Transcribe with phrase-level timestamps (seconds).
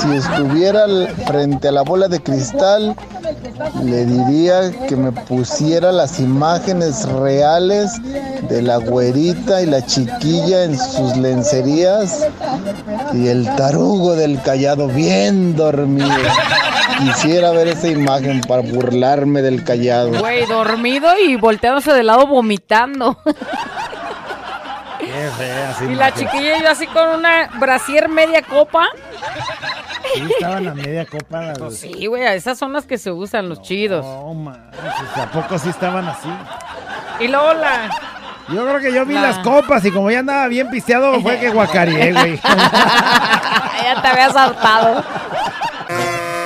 [0.00, 0.86] Si estuviera
[1.26, 2.94] frente a la bola de cristal,
[3.84, 7.90] le diría que me pusiera las imágenes reales
[8.48, 12.26] de la güerita y la chiquilla en sus lencerías
[13.12, 16.08] y el tarugo del callado bien dormido.
[16.98, 20.18] Quisiera ver esa imagen para burlarme del callado.
[20.18, 23.18] Güey, dormido y volteándose de lado vomitando.
[25.30, 28.86] Fea, sí, Y la chiquilla yo así con una brasier media copa.
[30.14, 31.40] Sí, estaban a media copa.
[31.42, 34.04] las- Pues sí, güey, esas son las que se usan, los chidos.
[34.04, 36.28] No, manches, ¿a poco sí estaban así?
[37.20, 37.90] Y luego la...
[38.48, 41.38] Yo creo que yo vi La- las copas y como ya andaba bien pisteado, fue
[41.38, 42.36] que guacareé, güey.
[42.42, 45.04] ya te habías hartado.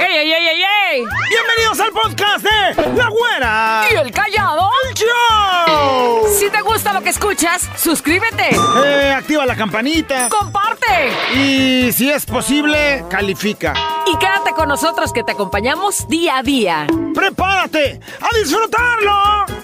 [0.01, 1.05] ¡Ey, ey, ey, ey, ey!
[1.31, 3.85] Bienvenidos al podcast de La Güera.
[3.91, 4.69] ¿Y el callado?
[5.07, 6.27] ¡Show!
[6.39, 8.49] Si te gusta lo que escuchas, suscríbete,
[8.85, 10.29] Eh, activa la campanita.
[10.29, 13.75] comparte Y si es posible, califica.
[14.07, 16.87] y quédate con nosotros que te acompañamos día a día.
[17.15, 19.62] ¡Prepárate a disfrutarlo!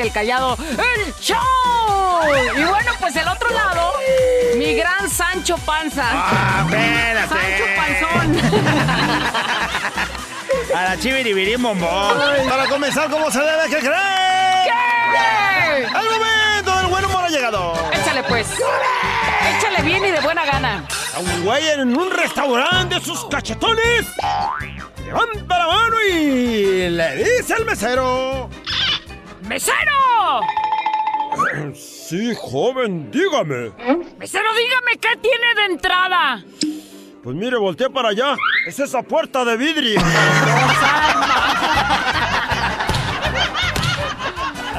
[0.00, 1.36] güera y el callado, el show.
[2.56, 3.94] Y bueno, pues el otro lado,
[4.56, 6.04] mi gran Sancho Panza.
[6.04, 6.66] ¡Ah,
[7.28, 8.40] Sancho Panzón.
[10.74, 12.16] A la chiviribirí bombón.
[12.48, 13.68] Para comenzar, ¿cómo se debe?
[13.68, 14.64] ¿Qué creen?
[14.64, 15.84] ¿Qué?
[15.84, 17.74] ¡El momento del buen humor ha llegado!
[17.92, 18.48] Échale pues.
[19.58, 20.84] Échale bien y de buena gana.
[21.14, 24.06] A un güey en un restaurante sus cachetones.
[25.04, 28.48] Levanta la mano y le dice al mesero.
[29.50, 30.40] ¡Mesero!
[31.74, 33.72] Sí, joven, dígame.
[34.16, 36.44] Mesero, dígame qué tiene de entrada.
[37.24, 38.36] Pues mire, volteé para allá.
[38.68, 40.00] Es esa puerta de vidrio.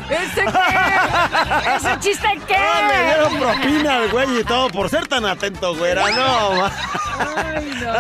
[0.10, 1.76] ¿Ese qué?
[1.76, 2.56] ¿Ese chiste qué?
[2.56, 6.10] Ah, me dieron propina al güey y todo por ser tan atento, güera.
[6.12, 6.66] No.
[7.36, 7.92] Ay, no.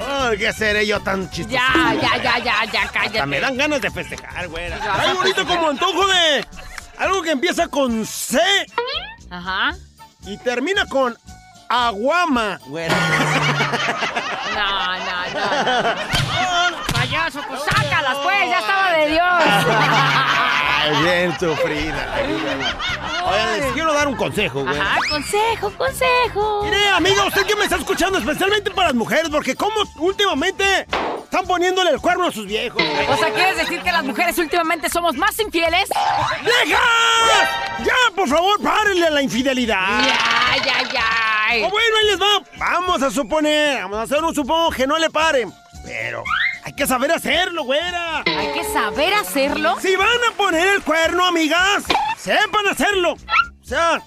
[0.00, 1.56] Oh, ¿Qué seré yo tan chistoso?
[1.56, 3.26] Ya, ya, ya, ya, ya, Hasta cállate.
[3.26, 6.46] me dan ganas de festejar, a Ay, bonito como antojo de
[6.98, 8.38] algo que empieza con C
[9.30, 9.74] Ajá.
[10.26, 11.16] y termina con
[11.68, 12.94] aguama, güera.
[14.54, 16.76] No, no, no.
[16.92, 20.39] Payaso, pues sácalas, pues, ya estaba de Dios.
[20.80, 22.14] Ay, bien sufrida.
[23.26, 24.78] Oigan, les quiero dar un consejo, güey.
[24.78, 26.62] Ajá, consejo, consejo.
[26.64, 30.86] Mire, amiga, usted que me está escuchando, especialmente para las mujeres, porque como últimamente
[31.22, 32.82] están poniéndole el cuerno a sus viejos.
[33.08, 35.88] O sea, ¿quieres decir que las mujeres últimamente somos más infieles?
[36.42, 36.80] ¡Deja!
[37.84, 40.02] ¡Ya, por favor, párenle a la infidelidad!
[40.02, 41.66] Ya, ya, ya.
[41.66, 42.42] O bueno, ahí les va.
[42.56, 45.52] Vamos a suponer, vamos a hacer un supongo que no le paren.
[45.84, 46.22] Pero
[46.64, 48.22] hay que saber hacerlo, güera.
[48.26, 49.76] Hay que saber hacerlo.
[49.80, 51.84] Si van a poner el cuerno, amigas,
[52.18, 53.12] sepan hacerlo.
[53.12, 54.02] O sea,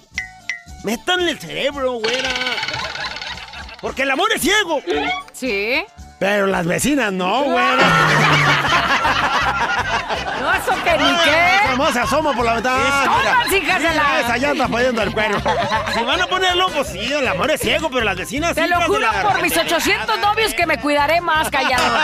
[0.84, 2.30] métanle el cerebro, güera.
[3.80, 4.80] Porque el amor es ciego.
[5.32, 5.84] Sí.
[6.24, 7.76] Pero las vecinas no, güera.
[10.40, 11.70] No, eso que ni qué.
[11.70, 12.78] ¿Cómo se asoma por la ventana?
[13.48, 15.38] Mira, hijas de la- Esa ya anda poniendo el cuerno.
[15.94, 18.80] Si van a ponerlo, pues sí, el amor es ciego, pero las vecinas Te lo
[18.82, 19.76] juro por mis repeteada.
[19.76, 21.82] 800 novios que me cuidaré más, callado.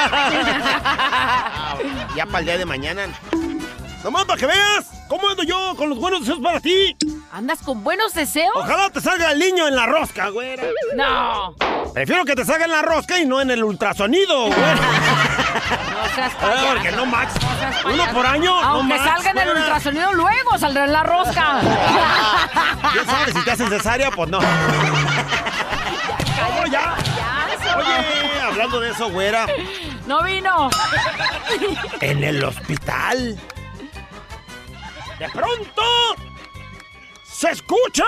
[2.16, 3.02] Ya para el día de mañana.
[4.04, 6.96] Nomás para que veas cómo ando yo con los buenos deseos para ti.
[7.32, 8.52] ¿Andas con buenos deseos?
[8.54, 10.62] Ojalá te salga el niño en la rosca, güera.
[10.96, 11.54] No.
[11.92, 14.74] Prefiero que te salga en la rosca y no en el ultrasonido, güera.
[15.70, 16.66] No seas Ah, payaso.
[16.72, 17.34] Porque no, Max.
[17.42, 20.92] No seas Uno por año, no Aunque Max, salga en el ultrasonido, luego saldrá en
[20.92, 21.60] la rosca.
[22.94, 24.40] Ya sabes, si te hacen cesárea, pues no.
[24.40, 24.46] No,
[26.66, 26.96] ya.
[26.96, 27.78] Payaso.
[27.78, 29.46] Oye, hablando de eso, güera.
[30.06, 30.70] No vino.
[32.00, 33.38] En el hospital.
[35.18, 35.82] De pronto
[37.22, 38.04] se escucha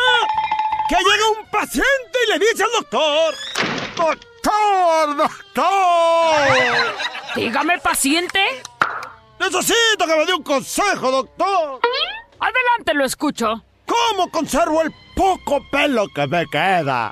[0.88, 3.34] que llega un paciente y le dice al doctor,
[4.06, 6.94] doctor, doctor.
[7.34, 8.62] Dígame, paciente.
[9.38, 11.80] Necesito que me dé un consejo, doctor.
[12.38, 13.62] Adelante, lo escucho.
[13.86, 17.10] ¿Cómo conservo el poco pelo que me queda?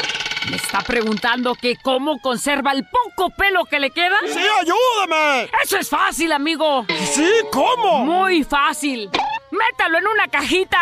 [0.48, 4.16] ¿Me está preguntando que cómo conserva el poco pelo que le queda?
[4.26, 5.50] ¡Sí, ayúdame!
[5.62, 6.86] Eso es fácil, amigo.
[6.88, 7.28] ¿Sí?
[7.52, 8.04] ¿Cómo?
[8.04, 9.10] Muy fácil.
[9.50, 10.78] Métalo en una cajita.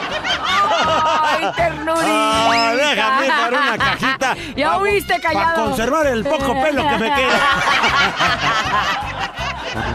[1.22, 2.06] ¡Ay, ternurita!
[2.06, 4.36] Ah, déjame para una cajita.
[4.56, 5.44] Ya oíste, callado.
[5.44, 7.40] Para conservar el poco pelo que me queda.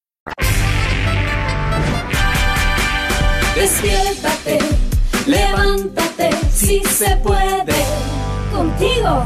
[3.55, 4.59] Despiértate,
[5.27, 7.73] levántate, si se puede.
[8.51, 9.25] Contigo,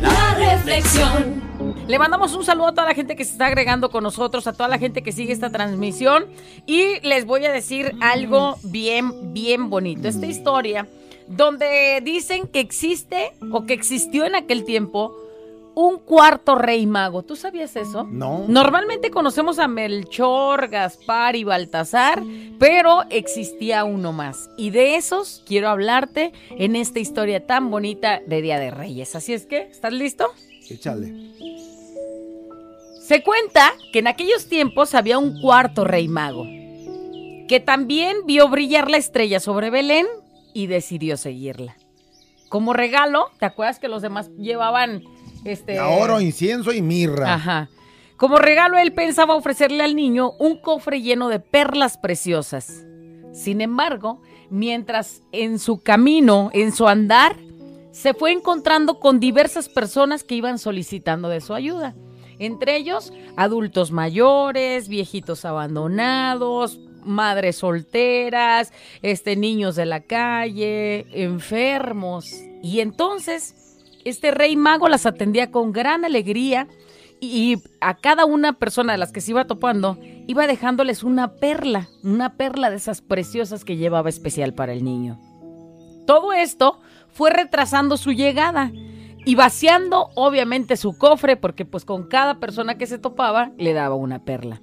[0.00, 1.42] la reflexión.
[1.86, 4.52] Le mandamos un saludo a toda la gente que se está agregando con nosotros, a
[4.52, 6.26] toda la gente que sigue esta transmisión.
[6.66, 10.08] Y les voy a decir algo bien, bien bonito.
[10.08, 10.88] Esta historia
[11.28, 15.14] donde dicen que existe o que existió en aquel tiempo
[15.76, 17.22] un cuarto rey mago.
[17.22, 18.04] ¿Tú sabías eso?
[18.04, 18.46] No.
[18.48, 22.22] Normalmente conocemos a Melchor, Gaspar y Baltasar,
[22.58, 24.48] pero existía uno más.
[24.56, 29.14] Y de esos quiero hablarte en esta historia tan bonita de Día de Reyes.
[29.14, 30.32] Así es que, ¿estás listo?
[30.70, 31.12] Échale.
[33.02, 36.44] Se cuenta que en aquellos tiempos había un cuarto rey mago,
[37.48, 40.06] que también vio brillar la estrella sobre Belén
[40.54, 41.76] y decidió seguirla.
[42.48, 45.02] Como regalo, ¿te acuerdas que los demás llevaban
[45.46, 47.34] este Oro, incienso y mirra.
[47.34, 47.68] Ajá.
[48.16, 52.84] Como regalo él pensaba ofrecerle al niño un cofre lleno de perlas preciosas.
[53.32, 57.36] Sin embargo, mientras en su camino, en su andar,
[57.92, 61.94] se fue encontrando con diversas personas que iban solicitando de su ayuda.
[62.38, 68.72] Entre ellos, adultos mayores, viejitos abandonados, madres solteras,
[69.02, 72.30] este, niños de la calle, enfermos.
[72.62, 73.54] Y entonces,
[74.08, 76.68] este rey mago las atendía con gran alegría
[77.20, 81.88] y, a cada una persona de las que se iba topando, iba dejándoles una perla,
[82.04, 85.18] una perla de esas preciosas que llevaba especial para el niño.
[86.06, 88.70] Todo esto fue retrasando su llegada
[89.24, 93.96] y vaciando obviamente su cofre porque pues con cada persona que se topaba le daba
[93.96, 94.62] una perla.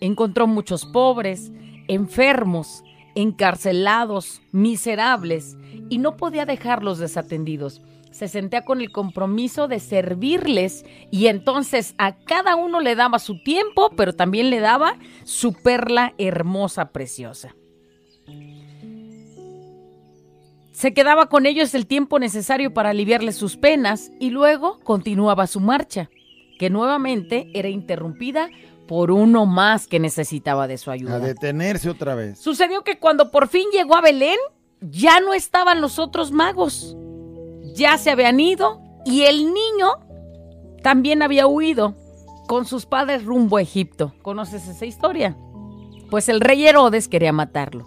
[0.00, 1.52] Encontró muchos pobres,
[1.88, 5.56] enfermos, encarcelados, miserables
[5.90, 7.82] y no podía dejarlos desatendidos.
[8.16, 13.42] Se sentía con el compromiso de servirles y entonces a cada uno le daba su
[13.42, 17.54] tiempo, pero también le daba su perla hermosa, preciosa.
[20.72, 25.60] Se quedaba con ellos el tiempo necesario para aliviarles sus penas y luego continuaba su
[25.60, 26.08] marcha,
[26.58, 28.48] que nuevamente era interrumpida
[28.88, 31.18] por uno más que necesitaba de su A ayuda.
[31.18, 32.38] detenerse otra vez.
[32.38, 34.38] Sucedió que cuando por fin llegó a Belén,
[34.80, 36.96] ya no estaban los otros magos.
[37.76, 39.88] Ya se habían ido y el niño
[40.82, 41.94] también había huido
[42.48, 44.14] con sus padres rumbo a Egipto.
[44.22, 45.36] ¿Conoces esa historia?
[46.10, 47.84] Pues el rey Herodes quería matarlo.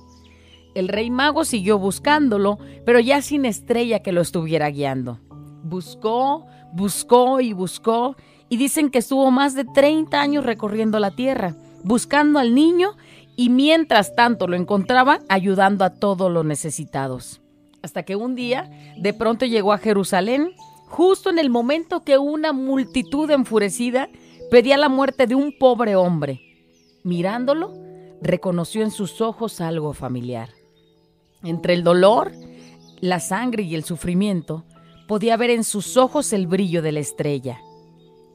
[0.75, 5.19] El rey mago siguió buscándolo, pero ya sin estrella que lo estuviera guiando.
[5.63, 8.15] Buscó, buscó y buscó,
[8.47, 12.91] y dicen que estuvo más de 30 años recorriendo la tierra, buscando al niño
[13.35, 17.38] y mientras tanto lo encontraba ayudando a todos los necesitados.
[17.81, 20.51] Hasta que un día de pronto llegó a Jerusalén,
[20.87, 24.09] justo en el momento que una multitud enfurecida
[24.49, 26.41] pedía la muerte de un pobre hombre.
[27.03, 27.73] Mirándolo,
[28.21, 30.49] reconoció en sus ojos algo familiar.
[31.43, 32.33] Entre el dolor,
[32.99, 34.65] la sangre y el sufrimiento,
[35.07, 37.59] podía ver en sus ojos el brillo de la estrella.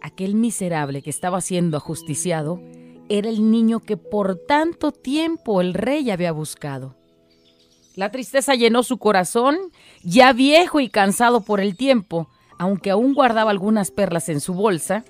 [0.01, 2.61] Aquel miserable que estaba siendo ajusticiado
[3.09, 6.97] era el niño que por tanto tiempo el rey había buscado.
[7.97, 9.57] La tristeza llenó su corazón,
[10.03, 15.05] ya viejo y cansado por el tiempo, aunque aún guardaba algunas perlas en su bolsa.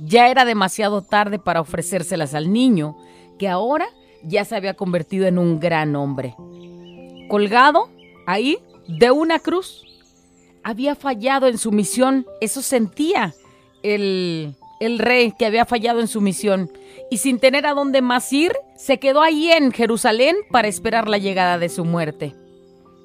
[0.00, 2.96] Ya era demasiado tarde para ofrecérselas al niño,
[3.38, 3.86] que ahora
[4.24, 6.34] ya se había convertido en un gran hombre.
[7.28, 7.90] Colgado
[8.26, 9.84] ahí de una cruz,
[10.64, 13.34] había fallado en su misión, eso sentía
[13.84, 16.72] el, el rey que había fallado en su misión
[17.10, 21.18] y sin tener a dónde más ir, se quedó allí en Jerusalén para esperar la
[21.18, 22.34] llegada de su muerte.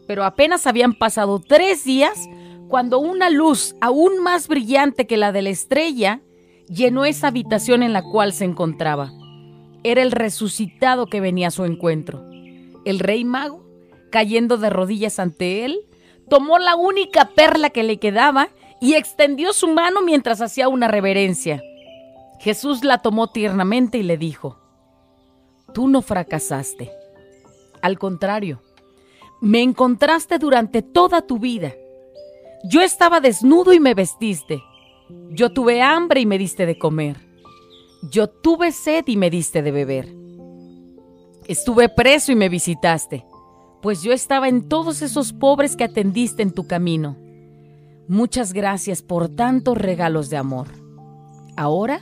[0.07, 2.29] Pero apenas habían pasado tres días
[2.67, 6.21] cuando una luz aún más brillante que la de la estrella
[6.67, 9.11] llenó esa habitación en la cual se encontraba.
[9.83, 12.23] Era el resucitado que venía a su encuentro.
[12.85, 13.65] El rey mago,
[14.11, 15.79] cayendo de rodillas ante él,
[16.29, 18.49] tomó la única perla que le quedaba
[18.81, 21.61] y extendió su mano mientras hacía una reverencia.
[22.45, 24.59] Jesús la tomó tiernamente y le dijo,
[25.73, 26.91] Tú no fracasaste.
[27.81, 28.61] Al contrario,
[29.41, 31.73] me encontraste durante toda tu vida.
[32.63, 34.61] Yo estaba desnudo y me vestiste.
[35.31, 37.17] Yo tuve hambre y me diste de comer.
[38.11, 40.15] Yo tuve sed y me diste de beber.
[41.47, 43.25] Estuve preso y me visitaste,
[43.81, 47.17] pues yo estaba en todos esos pobres que atendiste en tu camino.
[48.07, 50.67] Muchas gracias por tantos regalos de amor.
[51.57, 52.01] Ahora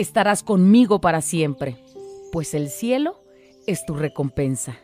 [0.00, 1.76] estarás conmigo para siempre,
[2.32, 3.22] pues el cielo
[3.66, 4.78] es tu recompensa.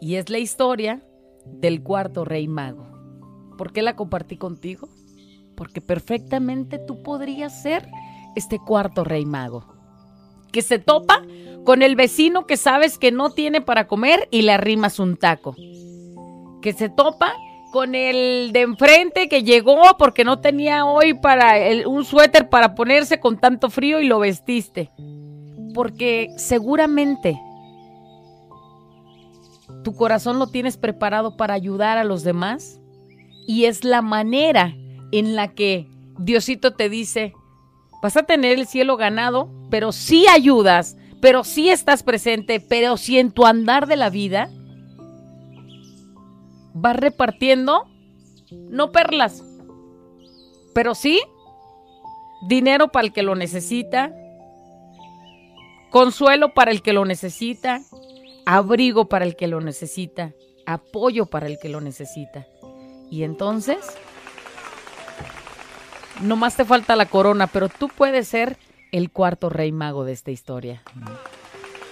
[0.00, 1.02] Y es la historia
[1.44, 2.86] del cuarto rey mago.
[3.56, 4.88] ¿Por qué la compartí contigo?
[5.56, 7.88] Porque perfectamente tú podrías ser
[8.36, 9.64] este cuarto rey mago.
[10.52, 11.22] Que se topa
[11.64, 15.56] con el vecino que sabes que no tiene para comer y le arrimas un taco.
[16.62, 17.34] Que se topa
[17.70, 21.54] con el de enfrente que llegó porque no tenía hoy para
[21.86, 24.90] un suéter para ponerse con tanto frío y lo vestiste.
[25.74, 27.38] Porque seguramente
[29.84, 32.80] tu corazón lo tienes preparado para ayudar a los demás
[33.46, 34.74] y es la manera
[35.12, 37.32] en la que Diosito te dice,
[38.02, 43.18] vas a tener el cielo ganado, pero sí ayudas, pero sí estás presente, pero sí
[43.18, 44.50] en tu andar de la vida
[46.80, 47.86] vas repartiendo,
[48.50, 49.44] no perlas,
[50.74, 51.20] pero sí
[52.46, 54.12] dinero para el que lo necesita,
[55.90, 57.82] consuelo para el que lo necesita,
[58.46, 60.32] abrigo para el que lo necesita,
[60.66, 62.46] apoyo para el que lo necesita.
[63.10, 63.78] Y entonces,
[66.20, 68.56] no más te falta la corona, pero tú puedes ser
[68.92, 70.82] el cuarto rey mago de esta historia.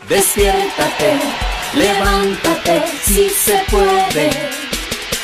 [0.09, 1.19] Despiértate,
[1.75, 4.75] levántate, si se puede.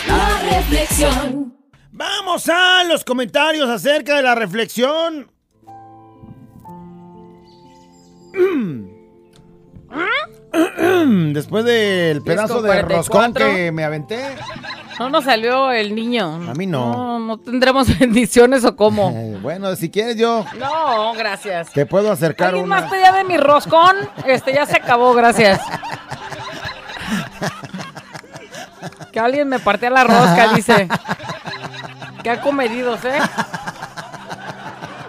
[0.06, 1.54] La reflexión.
[1.90, 5.30] Vamos a los comentarios acerca de la reflexión.
[11.32, 12.96] Después del pedazo de 44.
[12.96, 14.22] roscón que me aventé.
[14.98, 16.34] No nos salió el niño.
[16.48, 16.92] A mí no.
[16.92, 19.10] No, no tendremos bendiciones o cómo.
[19.16, 21.72] Eh, bueno, si quieres yo No, gracias.
[21.72, 22.82] te puedo acercar ¿Alguien una.
[22.82, 23.96] más pedía de mi roscón?
[24.26, 25.60] Este ya se acabó, gracias.
[29.12, 30.88] Que alguien me partía la rosca, dice.
[32.22, 33.18] Qué acomedidos, ¿eh?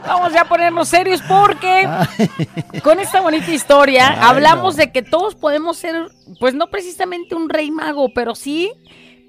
[0.06, 1.88] Vamos ya a ponernos serios porque
[2.84, 4.82] con esta bonita historia Ay, hablamos no.
[4.84, 5.96] de que todos podemos ser,
[6.40, 8.72] pues no precisamente un rey mago, pero sí,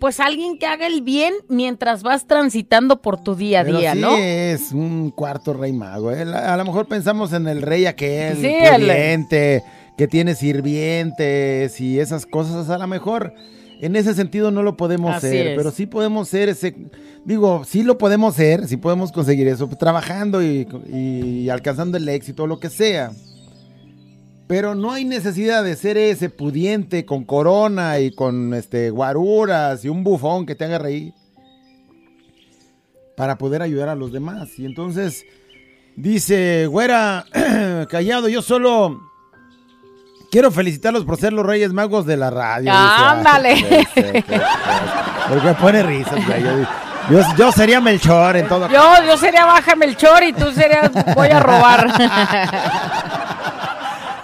[0.01, 3.93] pues alguien que haga el bien mientras vas transitando por tu día a Pero día,
[3.93, 4.17] sí ¿no?
[4.17, 6.11] es un cuarto rey mago.
[6.11, 6.23] ¿eh?
[6.23, 9.63] A lo mejor pensamos en el rey aquel, Sí, el- pudiente,
[9.97, 12.69] que tiene sirvientes y esas cosas.
[12.69, 13.33] A lo mejor
[13.81, 15.57] en ese sentido no lo podemos Así ser, es.
[15.57, 16.75] pero sí podemos ser ese.
[17.25, 22.47] Digo, sí lo podemos ser, sí podemos conseguir eso, trabajando y, y alcanzando el éxito,
[22.47, 23.13] lo que sea.
[24.47, 29.89] Pero no hay necesidad de ser ese pudiente con corona y con este guaruras y
[29.89, 31.15] un bufón que te haga reír
[33.17, 34.59] para poder ayudar a los demás.
[34.59, 35.25] Y entonces
[35.97, 37.25] dice, güera,
[37.89, 39.01] callado, yo solo
[40.35, 42.73] quiero felicitarlos por ser los Reyes Magos de la radio.
[42.73, 43.87] Dice, "Ay, Ándale.
[45.29, 46.43] Porque pone risas, güey.
[47.39, 48.69] Yo, sería Melchor en todo.
[48.69, 51.87] Yo, yo sería Bájame el chor y tú serías Voy a robar.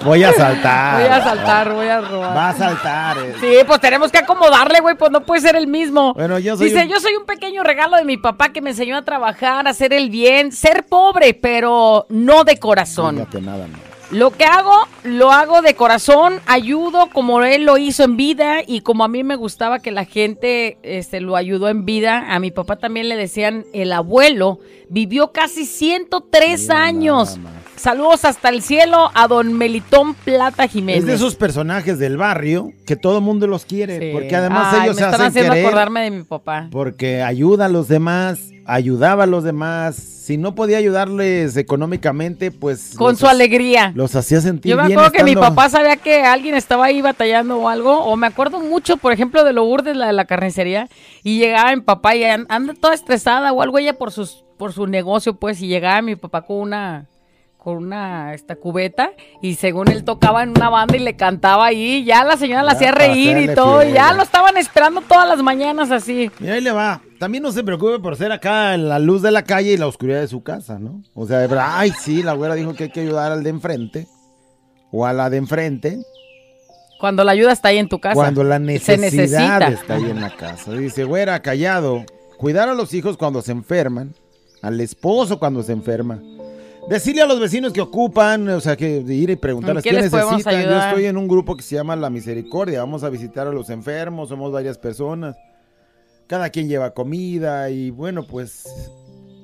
[0.04, 0.98] Voy a saltar.
[1.02, 2.36] voy a saltar, voy a robar.
[2.36, 3.18] Va a saltar.
[3.18, 3.34] eh.
[3.38, 6.14] Sí, pues tenemos que acomodarle, güey, pues no puede ser el mismo.
[6.14, 8.70] Bueno, yo soy Dice, un- yo soy un pequeño regalo de mi papá que me
[8.70, 13.16] enseñó a trabajar, a hacer el bien, ser pobre, pero no de corazón.
[13.16, 13.89] Fíjate, nada más.
[14.10, 14.74] Lo que hago,
[15.04, 19.22] lo hago de corazón, ayudo como él lo hizo en vida y como a mí
[19.22, 22.34] me gustaba que la gente este, lo ayudó en vida.
[22.34, 24.58] A mi papá también le decían el abuelo.
[24.88, 27.38] Vivió casi 103 Mira años.
[27.80, 31.00] Saludos hasta el cielo a don Melitón Plata Jiménez.
[31.00, 33.98] Es de esos personajes del barrio que todo mundo los quiere.
[33.98, 34.10] Sí.
[34.12, 35.66] Porque además Ay, ellos me se están hacen haciendo querer.
[35.66, 36.68] acordarme de mi papá.
[36.70, 39.96] Porque ayuda a los demás, ayudaba a los demás.
[39.96, 42.92] Si no podía ayudarles económicamente, pues.
[42.98, 43.92] Con su ha- alegría.
[43.94, 47.00] Los hacía sentir Yo me bien acuerdo que mi papá sabía que alguien estaba ahí
[47.00, 50.88] batallando o algo, o me acuerdo mucho, por ejemplo, de Lourdes, la de la carnicería,
[51.24, 54.74] y llegaba mi papá y an- anda toda estresada o algo ella por sus por
[54.74, 57.06] su negocio, pues, y llegaba mi papá con una
[57.62, 59.10] con una esta cubeta
[59.42, 62.72] y según él tocaba en una banda y le cantaba ahí, ya la señora la
[62.72, 66.30] hacía reír y todo, y ya lo estaban esperando todas las mañanas así.
[66.40, 67.02] Y ahí le va.
[67.18, 70.20] También no se preocupe por ser acá la luz de la calle y la oscuridad
[70.20, 71.02] de su casa, ¿no?
[71.14, 73.50] O sea, de verdad, ay, sí, la güera dijo que hay que ayudar al de
[73.50, 74.06] enfrente
[74.90, 75.98] o a la de enfrente
[76.98, 78.14] Cuando la ayuda está ahí en tu casa.
[78.14, 79.68] cuando la Se necesidad necesita.
[79.68, 80.72] está ahí en la casa.
[80.72, 82.04] Dice, güera, callado.
[82.38, 84.14] Cuidar a los hijos cuando se enferman,
[84.62, 86.20] al esposo cuando se enferma.
[86.88, 90.02] Decirle a los vecinos que ocupan, o sea, que ir y preguntarles ¿En qué, qué
[90.02, 90.64] necesitan.
[90.64, 92.80] Yo estoy en un grupo que se llama La Misericordia.
[92.80, 95.36] Vamos a visitar a los enfermos, somos varias personas.
[96.26, 98.64] Cada quien lleva comida y bueno, pues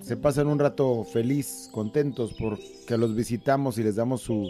[0.02, 4.49] se pasan un rato feliz, contentos porque los visitamos y les damos su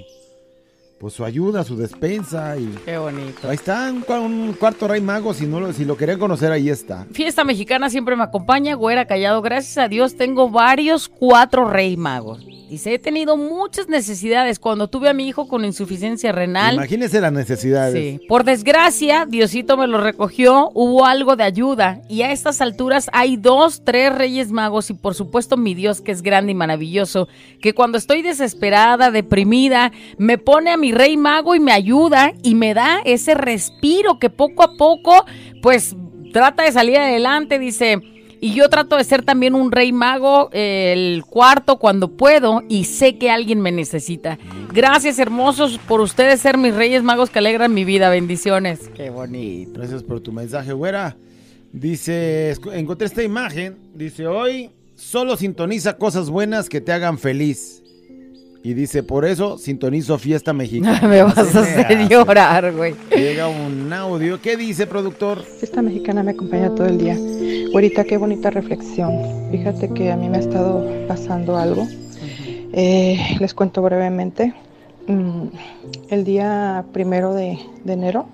[0.98, 3.48] pues su ayuda, su despensa y Qué bonito.
[3.48, 6.70] Ahí está, un, un cuarto rey mago, si no lo, si lo querían conocer, ahí
[6.70, 7.06] está.
[7.12, 9.42] Fiesta mexicana siempre me acompaña, güera callado.
[9.42, 12.44] Gracias a Dios tengo varios cuatro rey magos.
[12.68, 16.74] Dice, he tenido muchas necesidades cuando tuve a mi hijo con insuficiencia renal.
[16.74, 17.94] Imagínense las necesidades.
[17.94, 18.26] Sí.
[18.26, 23.36] Por desgracia, Diosito me lo recogió, hubo algo de ayuda y a estas alturas hay
[23.36, 27.28] dos, tres reyes magos y por supuesto mi Dios que es grande y maravilloso,
[27.60, 32.54] que cuando estoy desesperada, deprimida, me pone a mi rey mago y me ayuda y
[32.54, 35.24] me da ese respiro que poco a poco
[35.62, 35.96] pues
[36.32, 38.00] trata de salir adelante, dice...
[38.38, 43.16] Y yo trato de ser también un rey mago, el cuarto cuando puedo y sé
[43.16, 44.38] que alguien me necesita.
[44.74, 48.10] Gracias hermosos por ustedes ser mis reyes magos que alegran mi vida.
[48.10, 48.90] Bendiciones.
[48.94, 49.80] Qué bonito.
[49.80, 51.16] Gracias por tu mensaje, güera.
[51.72, 53.78] Dice, encontré esta imagen.
[53.94, 57.82] Dice, hoy solo sintoniza cosas buenas que te hagan feliz.
[58.66, 61.00] Y dice, por eso sintonizo fiesta mexicana.
[61.08, 62.08] me vas Así a hacer hace.
[62.08, 62.96] llorar, güey.
[63.14, 64.40] Llega un audio.
[64.40, 65.44] ¿Qué dice, productor?
[65.62, 67.16] Esta mexicana me acompaña todo el día.
[67.70, 69.12] Güerita, qué bonita reflexión.
[69.52, 71.86] Fíjate que a mí me ha estado pasando algo.
[72.72, 74.52] Eh, les cuento brevemente.
[75.06, 75.42] Mm,
[76.10, 78.26] el día primero de, de enero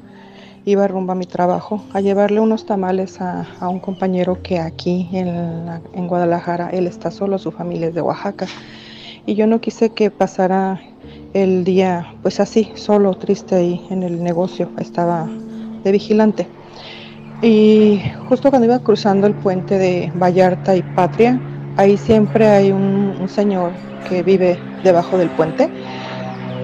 [0.64, 5.10] iba rumbo a mi trabajo a llevarle unos tamales a, a un compañero que aquí
[5.12, 8.46] en, la- en Guadalajara, él está solo, su familia es de Oaxaca.
[9.24, 10.80] Y yo no quise que pasara
[11.32, 14.68] el día pues así, solo, triste ahí en el negocio.
[14.78, 15.28] Estaba
[15.84, 16.46] de vigilante.
[17.42, 21.40] Y justo cuando iba cruzando el puente de Vallarta y Patria,
[21.76, 23.72] ahí siempre hay un, señor
[24.08, 25.68] que vive debajo del puente.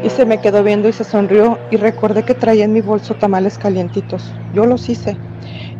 [0.04, 3.14] Y se me quedó viendo y se sonrió y recordé que traía en mi bolso
[3.14, 4.32] tamales calientitos.
[4.54, 5.16] Yo los hice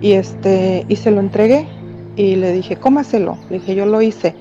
[0.01, 1.67] y este y se lo entregué
[2.17, 3.39] y le dije, cómaselo.
[3.51, 4.35] Le dije, yo lo hice.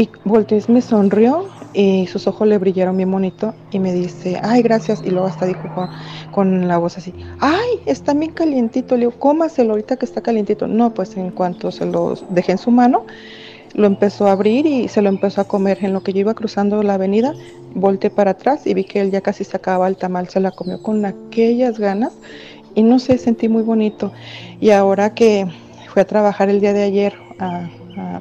[0.00, 4.40] Y volteó y me sonrió y sus ojos le brillaron bien bonito y me dice,
[4.42, 5.02] ay, gracias.
[5.04, 5.90] Y luego hasta dijo con,
[6.30, 8.94] con la voz así, ay, está bien calientito.
[8.94, 10.66] Le digo, cómaselo ahorita que está calientito.
[10.66, 13.04] No, pues en cuanto se lo dejé en su mano,
[13.74, 15.76] lo empezó a abrir y se lo empezó a comer.
[15.82, 17.34] En lo que yo iba cruzando la avenida,
[17.74, 20.50] volteé para atrás y vi que él ya casi se acababa el tamal, se la
[20.50, 22.14] comió con aquellas ganas
[22.74, 24.14] y no sé, sentí muy bonito.
[24.62, 25.46] Y ahora que
[25.92, 27.12] fui a trabajar el día de ayer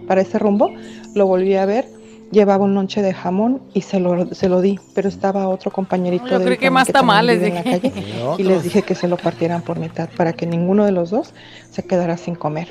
[0.07, 0.71] para ese rumbo,
[1.15, 1.86] lo volví a ver.
[2.32, 6.28] Llevaba un lonche de jamón y se lo, se lo di, pero estaba otro compañerito
[6.28, 7.91] Yo de creo que más tamales, en la calle,
[8.38, 11.34] Y les dije que se lo partieran por mitad para que ninguno de los dos
[11.72, 12.67] se quedara sin comer.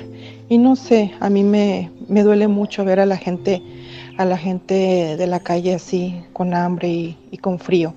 [0.47, 3.61] Y no sé, a mí me, me duele mucho ver a la gente,
[4.17, 7.93] a la gente de la calle así, con hambre y, y con frío.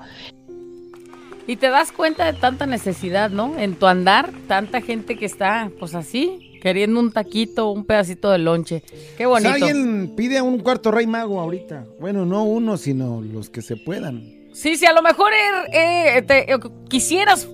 [1.47, 3.57] Y te das cuenta de tanta necesidad, ¿no?
[3.57, 8.39] En tu andar, tanta gente que está, pues así, queriendo un taquito, un pedacito de
[8.39, 8.85] lonche.
[9.19, 9.51] Qué bonito.
[9.53, 11.85] alguien pide a un cuarto rey mago ahorita.
[12.01, 14.23] Bueno, no uno, sino los que se puedan.
[14.53, 17.49] Sí, sí, a lo mejor eh, eh, te- eh, quisieras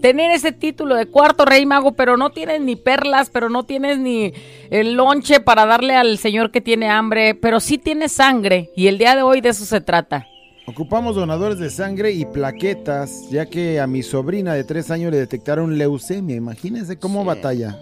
[0.00, 3.98] tener ese título de cuarto rey mago, pero no tienes ni perlas, pero no tienes
[3.98, 4.32] ni
[4.70, 8.98] el lonche para darle al señor que tiene hambre, pero sí tienes sangre y el
[8.98, 10.26] día de hoy de eso se trata.
[10.66, 15.16] Ocupamos donadores de sangre y plaquetas, ya que a mi sobrina de tres años le
[15.18, 16.36] detectaron leucemia.
[16.36, 17.26] Imagínense cómo Sí.
[17.26, 17.78] batalla.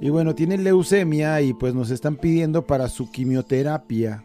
[0.00, 4.24] Y bueno, tiene leucemia y pues nos están pidiendo para su quimioterapia.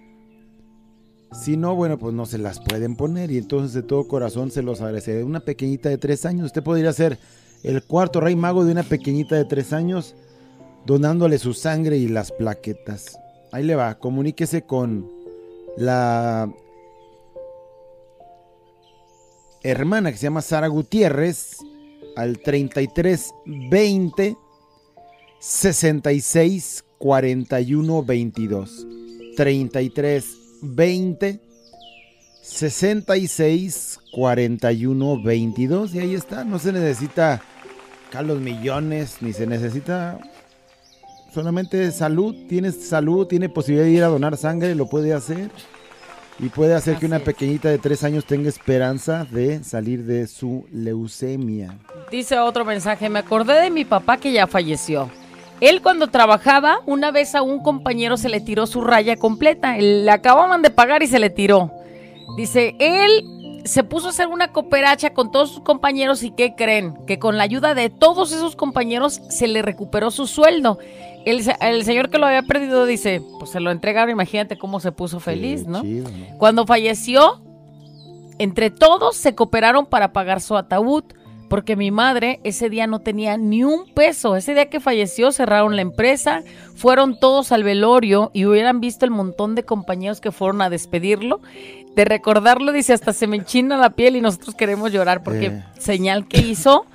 [1.32, 4.62] Si no, bueno, pues no se las pueden poner y entonces de todo corazón se
[4.62, 5.24] los agradeceré.
[5.24, 7.18] Una pequeñita de tres años, usted podría ser
[7.64, 10.16] el cuarto rey mago de una pequeñita de tres años
[10.86, 13.18] donándole su sangre y las plaquetas.
[13.54, 15.10] Ahí le va, comuníquese con
[15.78, 16.52] la
[19.64, 21.58] hermana que se llama Sara Gutiérrez
[22.18, 24.38] al 33 20
[25.42, 28.88] 66 41 22.
[29.36, 30.26] 33
[30.62, 31.40] 20
[32.42, 35.96] 66 41 22.
[35.96, 37.42] Y ahí está, no se necesita
[38.10, 40.20] Carlos Millones, ni se necesita
[41.34, 45.50] Solamente salud, tienes salud, tiene posibilidad de ir a donar sangre, lo puede hacer.
[46.40, 47.24] Y puede hacer que una es.
[47.24, 51.78] pequeñita de tres años tenga esperanza de salir de su leucemia.
[52.10, 55.10] Dice otro mensaje, me acordé de mi papá que ya falleció.
[55.62, 59.78] Él cuando trabajaba, una vez a un compañero se le tiró su raya completa.
[59.78, 61.72] Le acababan de pagar y se le tiró.
[62.36, 66.96] Dice, él se puso a hacer una cooperacha con todos sus compañeros y ¿qué creen?
[67.06, 70.80] Que con la ayuda de todos esos compañeros se le recuperó su sueldo.
[71.26, 74.80] El, se- el señor que lo había perdido dice, pues se lo entregaron, imagínate cómo
[74.80, 75.82] se puso feliz, Qué ¿no?
[75.84, 76.38] chido, ¿no?
[76.40, 77.40] Cuando falleció,
[78.40, 81.04] entre todos se cooperaron para pagar su ataúd,
[81.52, 84.38] porque mi madre ese día no tenía ni un peso.
[84.38, 86.44] Ese día que falleció cerraron la empresa,
[86.76, 91.42] fueron todos al velorio y hubieran visto el montón de compañeros que fueron a despedirlo.
[91.94, 95.64] De recordarlo, dice, hasta se me enchina la piel y nosotros queremos llorar porque Eh.
[95.78, 96.86] señal que hizo,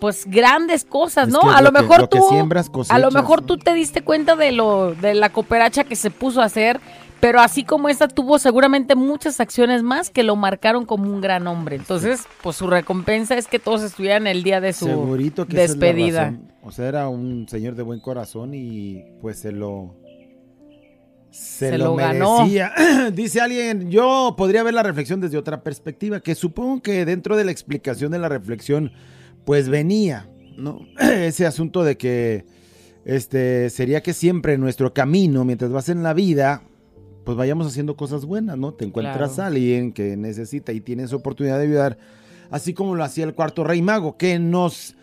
[0.00, 1.40] pues grandes cosas, Es ¿no?
[1.40, 3.46] que a lo lo, que- mejor lo tú, siembras, a lo cosechas, mejor ¿no?
[3.46, 6.78] tú te diste cuenta de lo de la cooperacha que se puso a hacer,
[7.24, 11.46] pero así como esta tuvo seguramente muchas acciones más que lo marcaron como un gran
[11.46, 11.76] hombre.
[11.76, 15.70] Entonces, pues su recompensa es que todos estuvieran el día de su Segurito que es
[15.70, 16.38] despedida.
[16.62, 19.96] O sea, era un señor de buen corazón y pues se lo
[21.30, 22.46] se, Se lo, lo ganó.
[23.14, 27.46] Dice alguien, yo podría ver la reflexión desde otra perspectiva, que supongo que dentro de
[27.46, 28.92] la explicación de la reflexión
[29.46, 30.80] pues venía, ¿no?
[31.00, 32.44] Ese asunto de que
[33.06, 36.64] este sería que siempre nuestro camino mientras vas en la vida
[37.24, 38.72] pues vayamos haciendo cosas buenas, ¿no?
[38.74, 39.42] Te encuentras Claro.
[39.42, 41.98] a alguien que necesita y tienes oportunidad de ayudar,
[42.50, 44.94] así como lo hacía el cuarto rey mago, que nos,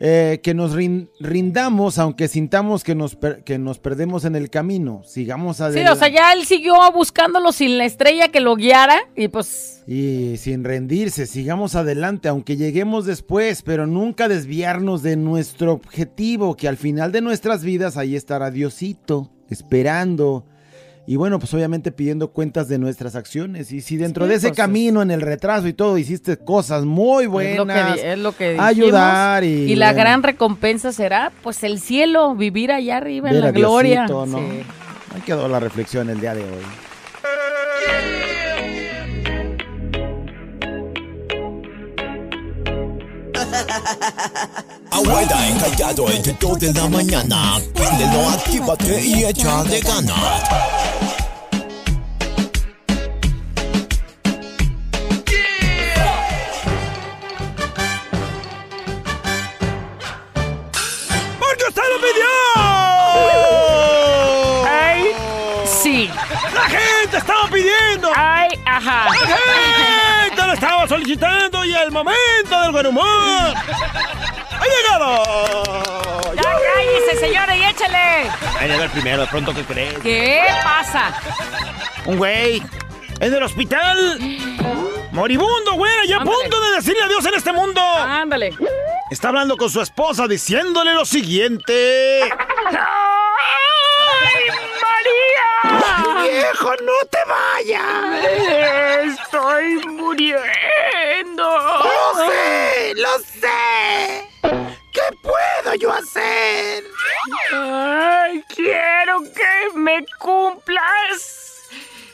[0.00, 4.48] eh, que nos rin- rindamos, aunque sintamos que nos, per- que nos perdemos en el
[4.48, 5.90] camino, sigamos Sí, adelante.
[5.90, 10.36] o sea, ya él siguió buscándolo sin la estrella que lo guiara y pues Y
[10.36, 16.76] sin rendirse, sigamos adelante, aunque lleguemos después, pero nunca desviarnos de nuestro objetivo, que al
[16.76, 20.44] final de nuestras vidas ahí estará Diosito, esperando.
[21.10, 23.72] Y bueno, pues obviamente pidiendo cuentas de nuestras acciones.
[23.72, 26.84] Y si dentro Sí, de ese pues, camino, en el retraso y todo, hiciste cosas
[26.84, 28.66] muy es lo que, buenas, es lo que dijimos.
[28.66, 33.40] ayudar y, Y la bueno, gran recompensa será, pues, el cielo, vivir allá arriba en
[33.40, 34.04] la gloria.
[34.06, 34.38] Diosito, ¿no?
[34.38, 34.60] Sí.
[35.14, 38.17] Ahí quedó la reflexión el día de hoy.
[44.90, 47.60] Abuela encallado entre dos de la mañana.
[47.74, 50.42] Préndelo, actívate y échale ganas.
[61.38, 62.32] ¡Porque usted lo pidió!
[64.68, 65.14] Ay,
[65.82, 66.10] sí.
[66.54, 68.10] ¡La gente estaba pidiendo!
[68.16, 69.04] Ay, ajá.
[69.06, 70.07] ¡La gente
[70.48, 73.04] lo estaba solicitando y el momento del buen humor!
[73.04, 75.82] ¡Ha llegado!
[76.34, 78.30] Ya cállese, señora, y échale.
[78.58, 79.98] Ay, a ver primero, de pronto, ¿qué crees?
[79.98, 81.12] ¿Qué pasa?
[82.06, 82.62] Un güey
[83.20, 84.18] en el hospital.
[85.12, 87.82] Moribundo, güey, ya a punto de decirle adiós en este mundo.
[87.82, 88.54] Ándale.
[89.10, 92.22] Está hablando con su esposa diciéndole lo siguiente.
[92.22, 92.30] ¡Ay,
[94.80, 96.22] María!
[96.22, 98.24] ¡Viejo, no te vayas!
[99.20, 101.44] Estoy muriendo.
[101.48, 102.94] ¡Lo sé!
[102.94, 104.28] ¡Lo sé!
[104.92, 106.84] ¿Qué puedo yo hacer?
[107.52, 111.62] Ay, quiero que me cumplas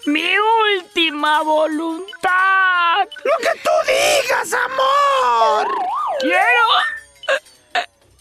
[0.07, 3.09] mi última voluntad.
[3.24, 5.68] ¡Lo que tú digas, amor!
[6.20, 6.66] Quiero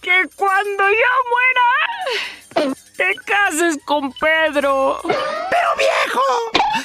[0.02, 5.00] que cuando yo muera te cases con Pedro.
[5.04, 6.22] ¡Pero viejo!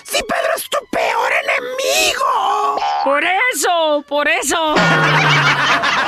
[0.05, 2.81] ¡Si Pedro es tu peor enemigo!
[3.05, 4.75] Por eso, por eso.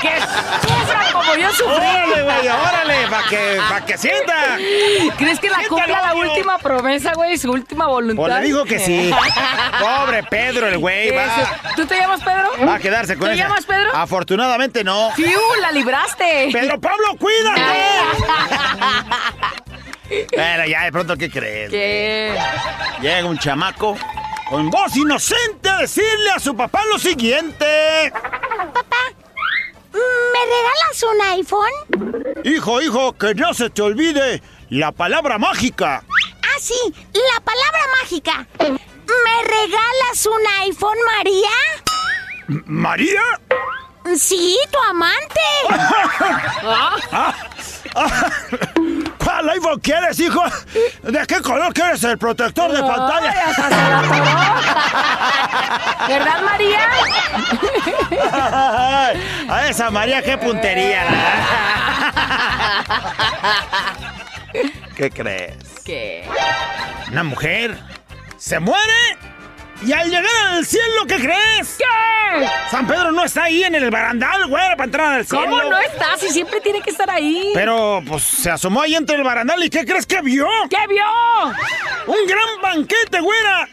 [0.00, 1.74] que sufra como yo sufrí.
[1.74, 2.48] ¡Órale, güey!
[2.48, 3.06] ¡Órale!
[3.08, 4.56] ¡Para que, pa que sienta!
[5.16, 7.36] ¿Crees que la cumpla la última promesa, güey?
[7.38, 8.22] Su última voluntad.
[8.22, 9.12] Pues le dijo que sí.
[9.80, 11.12] Pobre Pedro, el güey.
[11.76, 12.50] ¿Tú te llamas Pedro?
[12.66, 13.44] va a quedarse con ¿Te esa.
[13.44, 13.90] llamas Pedro?
[13.94, 15.10] Afortunadamente no.
[15.12, 15.40] ¡Fiu!
[15.60, 16.48] ¡La libraste!
[16.52, 17.62] ¡Pedro Pablo, cuídate!
[20.30, 21.70] Pero ya, de pronto, ¿qué crees?
[21.70, 22.38] ¿Qué?
[23.00, 23.96] Llega un chamaco
[24.52, 28.12] con voz inocente a decirle a su papá lo siguiente.
[29.94, 31.72] ¿Me regalas un iPhone?
[32.44, 36.04] Hijo, hijo, que no se te olvide la palabra mágica.
[36.42, 36.74] Ah, sí,
[37.14, 38.46] la palabra mágica.
[38.60, 41.48] ¿Me regalas un iPhone, María?
[42.50, 43.22] M- ¿María?
[44.18, 45.40] Sí, tu amante.
[49.22, 50.42] ¿Cuál iPhone quieres, hijo?
[51.02, 53.32] ¿De qué color quieres el protector de pantalla?
[53.54, 54.02] se la.
[56.08, 56.80] ¿Verdad, María?
[59.48, 61.04] A esa María, qué puntería.
[64.96, 65.56] ¿Qué crees?
[65.84, 66.28] ¿Qué?
[67.10, 67.78] Una mujer
[68.36, 69.18] se muere
[69.84, 71.76] y al llegar al cielo, ¿qué crees?
[71.78, 72.46] ¿Qué?
[72.70, 75.44] San Pedro no está ahí en el barandal, güey, para entrar al cielo.
[75.44, 76.16] ¿Cómo no está?
[76.18, 77.50] Si siempre tiene que estar ahí.
[77.54, 80.46] Pero, pues, se asomó ahí entre el barandal y ¿qué crees que vio?
[80.70, 81.04] ¿Qué vio?
[82.06, 83.68] Un gran banquete, güera.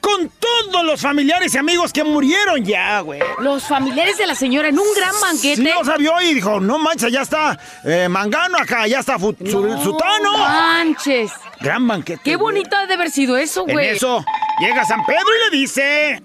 [0.00, 3.20] Con todos los familiares y amigos que murieron ya, güey.
[3.38, 5.56] Los familiares de la señora en un gran banquete.
[5.62, 9.34] Sí, lo sabía y dijo, no manches, ya está eh, Mangano acá, ya está fu-
[9.46, 10.32] su- No Sutano.
[10.36, 11.32] manches.
[11.58, 12.20] Gran banquete.
[12.22, 13.88] Qué bonito ha de haber sido eso, En güey.
[13.88, 14.22] eso,
[14.60, 16.22] llega San Pedro y le dice...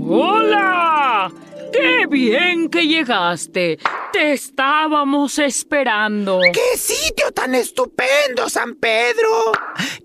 [0.00, 1.30] ¡Hola!
[1.72, 3.78] ¡Qué bien que llegaste!
[4.12, 6.40] Te estábamos esperando.
[6.52, 9.52] ¡Qué sitio tan estupendo, San Pedro!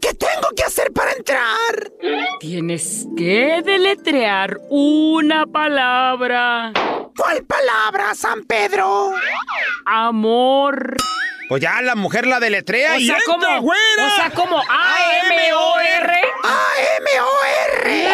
[0.02, 1.92] ¿Qué tengo que hacer para entrar?
[2.40, 6.72] Tienes que deletrear una palabra.
[7.18, 9.12] ¿Cuál palabra, San Pedro?
[9.86, 10.96] Amor.
[11.48, 16.14] Pues ya la mujer la deletrea O y sea, como, o sea, como A-M-O-R.
[16.44, 18.08] A-M-O-R.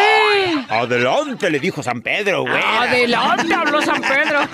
[0.70, 2.82] Adelante, le dijo San Pedro, güera.
[2.82, 4.48] Adelante, habló San Pedro.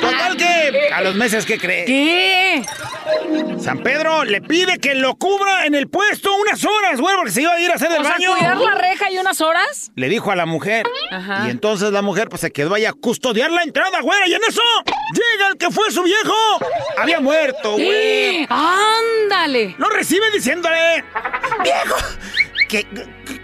[0.00, 1.84] Total que, a los meses, ¿qué cree?
[1.84, 2.62] ¿Qué?
[3.58, 7.42] San Pedro le pide que lo cubra en el puesto unas horas, güey, porque se
[7.42, 8.32] iba a ir a hacer el baño.
[8.32, 9.92] cuidar la reja y unas horas.
[9.96, 10.86] Le dijo a la mujer.
[11.10, 11.44] Ajá.
[11.46, 14.26] Y entonces la mujer pues se quedó ahí a custodiar la entrada, güera.
[14.28, 14.62] Y en eso
[15.12, 16.34] llega el que fue su viejo.
[16.96, 18.09] Había muerto, güey.
[18.48, 19.74] ¡Ándale!
[19.78, 21.04] Lo recibe diciéndole.
[21.62, 21.96] Viejo,
[22.68, 22.86] ¿qué,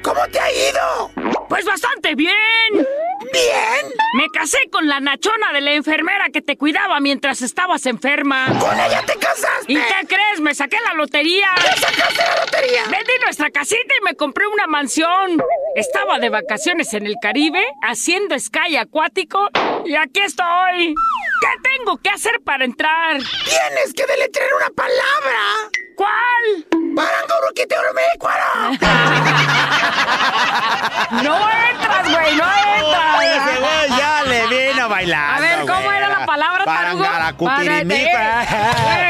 [0.06, 1.10] ¿cómo te ha ido?
[1.48, 2.86] Pues bastante bien.
[3.32, 3.92] ¿Bien?
[4.14, 8.46] Me casé con la nachona de la enfermera que te cuidaba mientras estabas enferma.
[8.60, 9.72] ¿Con ella te casaste?
[9.72, 10.40] ¿Y qué crees?
[10.40, 11.48] Me saqué la lotería.
[11.56, 12.82] ¿Qué sacaste la lotería?
[12.84, 15.42] Vendí nuestra casita y me compré una mansión.
[15.74, 19.48] Estaba de vacaciones en el Caribe, haciendo sky acuático,
[19.84, 20.94] y aquí estoy.
[21.40, 23.18] ¿Qué tengo que hacer para entrar?
[23.44, 25.70] Tienes que deletrear una palabra.
[25.96, 26.66] ¿Cuál?
[26.94, 28.78] ¡Paranguruquiteorumecuaro!
[31.22, 31.36] No
[31.70, 33.60] entras, güey, no Ese entras.
[33.60, 35.34] güey ya le vino bailando.
[35.36, 35.96] A ver, ¿cómo güey.
[35.96, 37.04] era la palabra, tarugo?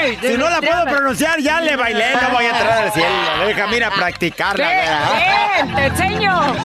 [0.02, 2.14] Ey, Si no la puedo pronunciar, ya le bailé.
[2.20, 3.46] No voy a entrar al cielo.
[3.46, 4.68] Deja, mira, practicarla.
[5.58, 6.65] ven, te enseño.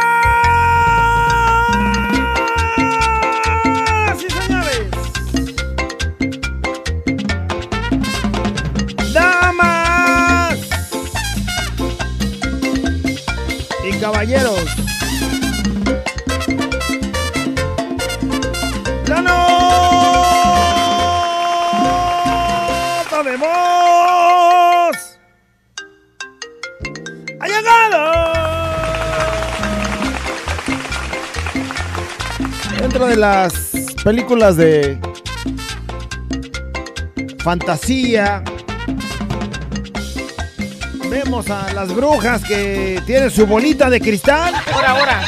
[14.01, 14.65] caballeros,
[19.07, 19.51] ¡La nota!
[27.39, 28.01] ¡Ha llegado!
[32.81, 33.53] dentro de las
[34.03, 34.99] películas de
[37.43, 38.43] fantasía,
[41.11, 44.53] vemos a las brujas que tienen su bolita de cristal.
[44.73, 45.21] Por ahora.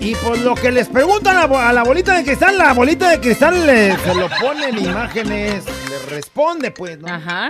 [0.00, 3.64] Y pues lo que les preguntan a, la bolita de cristal, la bolita de cristal
[3.64, 7.08] le- se lo pone en imágenes, le responde pues, ¿no?
[7.08, 7.48] Ajá.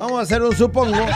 [0.00, 1.06] Vamos a hacer un supongo.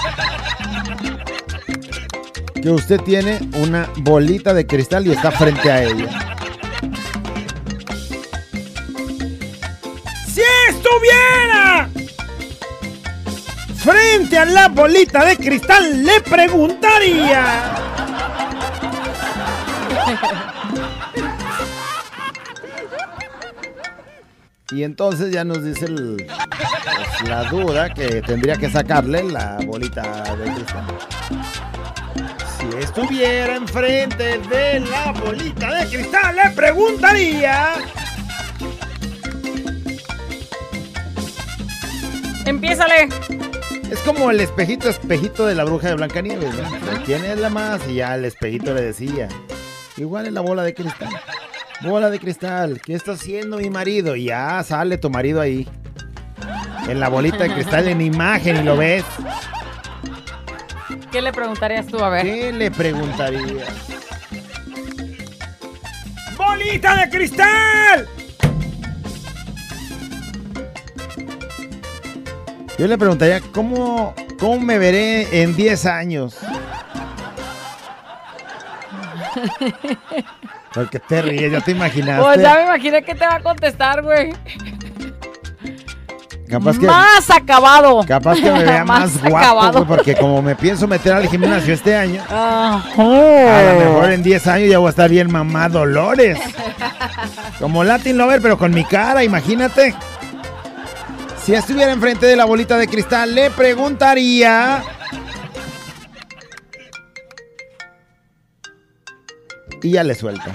[2.62, 6.31] Que usted tiene una bolita de cristal y está frente a ella.
[11.02, 11.88] Estuviera!
[13.76, 17.74] Frente a la bolita de cristal le preguntaría.
[24.70, 25.86] Y entonces ya nos dice
[27.24, 30.84] la duda que tendría que sacarle la bolita de cristal.
[32.58, 37.74] Si estuviera enfrente de la bolita de cristal, le preguntaría.
[42.46, 43.08] Empiézale.
[43.90, 47.04] Es como el espejito, espejito de la bruja de Blancanieves, ¿no?
[47.04, 47.80] ¿Quién es la más?
[47.88, 49.28] Y ya el espejito le decía.
[49.96, 51.10] Igual es la bola de cristal.
[51.82, 54.16] Bola de cristal, ¿qué está haciendo mi marido?
[54.16, 55.68] Y ya sale tu marido ahí.
[56.88, 59.04] En la bolita de cristal en imagen y lo ves.
[61.10, 61.98] ¿Qué le preguntarías tú?
[61.98, 62.24] A ver.
[62.24, 63.66] ¿Qué le preguntaría?
[66.36, 68.08] ¡Bolita de cristal!
[72.78, 76.36] Yo le preguntaría, ¿cómo, cómo me veré en 10 años?
[80.74, 82.22] Porque te ríes, ya te imaginaste.
[82.22, 84.32] Pues ya me imaginé que te va a contestar, güey.
[86.48, 88.04] Capaz que, Más acabado.
[88.06, 92.22] capaz que me vea más, guapo, porque como me pienso meter al gimnasio este año,
[92.28, 92.82] Ajá.
[92.98, 96.38] a lo mejor en 10 años ya voy a estar bien mamá Dolores.
[97.58, 99.94] Como Latin Lover, pero con mi cara, imagínate.
[101.44, 104.82] Si estuviera enfrente de la bolita de cristal, le preguntaría...
[109.82, 110.54] Y ya le suelta.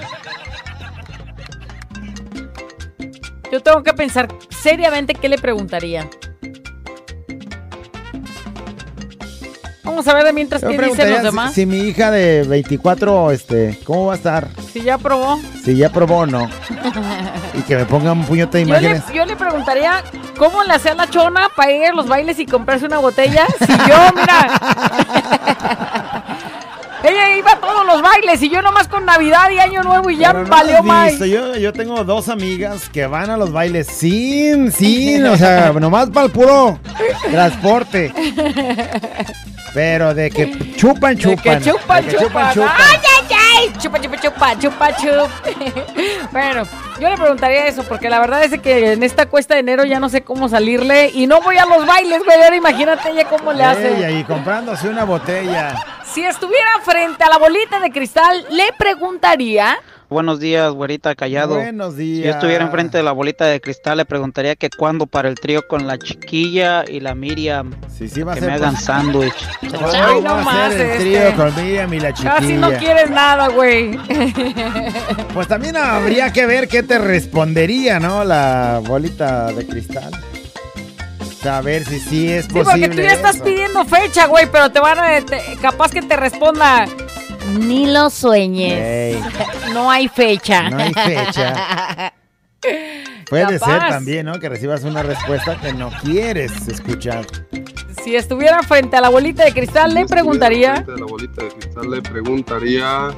[3.52, 6.10] Yo tengo que pensar seriamente qué le preguntaría.
[9.88, 11.54] Vamos a ver de mientras qué dicen los demás.
[11.54, 14.48] si mi hija de 24, este, ¿cómo va a estar?
[14.72, 15.40] Si ya probó.
[15.64, 16.50] Si ya probó o no.
[17.54, 19.04] Y que me ponga un puñote de Yo le, imágenes.
[19.14, 20.04] yo le preguntaría
[20.38, 23.46] cómo le hacía la chona para ir a los bailes y comprarse una botella.
[23.60, 24.60] Si yo, mira.
[27.08, 30.18] Ella iba a todos los bailes y yo nomás con Navidad y Año Nuevo y
[30.18, 31.18] ya no valió más.
[31.20, 36.10] Yo, yo tengo dos amigas que van a los bailes sin, sin, o sea, nomás
[36.10, 36.80] para el puro
[37.32, 38.14] transporte.
[39.74, 41.62] Pero de que chupan, De chupan.
[41.62, 42.54] que chupan, De que chupan.
[42.54, 42.70] chupan.
[42.78, 43.74] ¡Ay, ay, ay!
[43.80, 45.30] Chupa, chupa, chupa, chupa, chup.
[46.32, 46.64] bueno,
[47.00, 49.84] yo le preguntaría eso, porque la verdad es de que en esta cuesta de enero
[49.86, 52.42] ya no sé cómo salirle y no voy a los bailes, güey.
[52.42, 54.12] Ahora imagínate ella cómo le hace.
[54.20, 55.76] Y comprándose una botella.
[56.18, 59.78] Si estuviera frente a la bolita de cristal, le preguntaría.
[60.10, 61.58] Buenos días, güerita callado.
[61.58, 62.18] Buenos días.
[62.18, 65.36] Si yo estuviera enfrente de la bolita de cristal, le preguntaría que cuándo para el
[65.36, 67.76] trío con la chiquilla y la Miriam.
[67.96, 69.48] Sí, sí, va a que ser me hagan sándwich.
[69.62, 70.98] Hoy no va a más, el este.
[70.98, 72.34] trío con Miriam y la chiquilla.
[72.34, 74.00] Casi no quieres nada, güey.
[75.36, 78.24] Pues también habría que ver qué te respondería, ¿no?
[78.24, 80.12] La bolita de cristal.
[81.42, 82.88] Saber si sí es Sí, posible.
[82.88, 85.22] porque tú ya estás pidiendo fecha, güey, pero te van a.
[85.26, 86.88] te- capaz que te responda.
[87.60, 89.18] Ni lo sueñes.
[89.74, 90.70] No hay fecha.
[90.70, 92.14] no hay fecha.
[93.30, 93.66] Puede Capaz.
[93.72, 94.40] ser también, ¿no?
[94.40, 97.26] Que recibas una respuesta que no quieres escuchar.
[98.04, 100.76] Si estuviera frente a la bolita de cristal, le preguntaría.
[100.76, 103.10] Frente de la bolita de cristal le preguntaría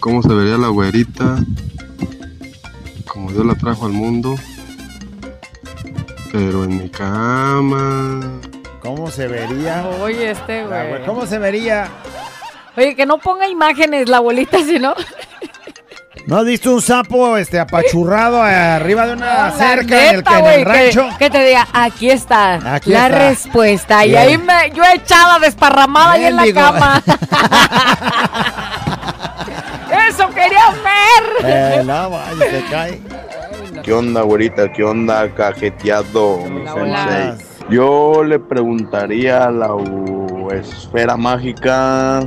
[0.00, 1.38] cómo se vería la güerita,
[3.06, 4.36] como Dios la trajo al mundo,
[6.32, 8.20] pero en mi cama.
[8.80, 9.84] ¿Cómo se vería?
[10.00, 11.04] Oye, este, güey.
[11.04, 11.88] ¿Cómo se vería?
[12.76, 14.94] Oye, que no ponga imágenes la bolita, sino.
[16.26, 20.30] ¿No has visto un sapo este apachurrado arriba de una La cerca en el, neta,
[20.30, 21.08] que- en el rancho?
[21.12, 23.18] Que, que te diga, aquí está Aquí la está.
[23.30, 24.04] respuesta.
[24.04, 27.02] Y ahí me, yo echada, desparramada ahí en la cama.
[30.08, 31.24] Eso querías ver.
[31.44, 33.00] Eh, no, vaya, se cae.
[33.82, 34.72] ¿Qué onda, güerita?
[34.72, 37.36] ¿Qué onda, cajeteado, mi hola.
[37.36, 37.46] sensei?
[37.70, 42.20] Yo le preguntaría a la u- esfera mágica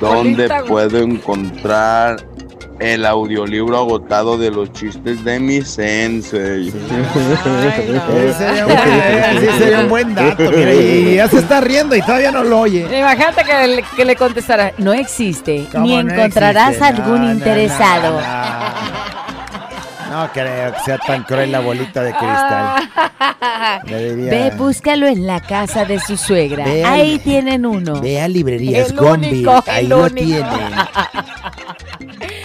[0.00, 0.70] dónde Bolita, güey.
[0.70, 2.16] puedo encontrar
[2.80, 6.70] el audiolibro agotado de los chistes de mi sensei.
[8.36, 10.50] Sería, un buen, sí, sería un buen dato.
[10.50, 12.80] mira, y ya se está riendo y todavía no lo oye.
[12.98, 16.84] Imagínate que le, que le contestara, no existe, ¿Cómo ni no encontrarás existe?
[16.84, 18.20] algún No, no, interesado.
[18.20, 19.13] No, no.
[20.14, 22.88] No creo que sea tan cruel la bolita de cristal.
[23.86, 26.64] Le diría, Ve, búscalo en la casa de su suegra.
[26.64, 28.00] Ve al- Ahí tienen uno.
[28.00, 30.14] ve a librerías El Gombi, único, ahí el lo único.
[30.24, 30.44] tienen.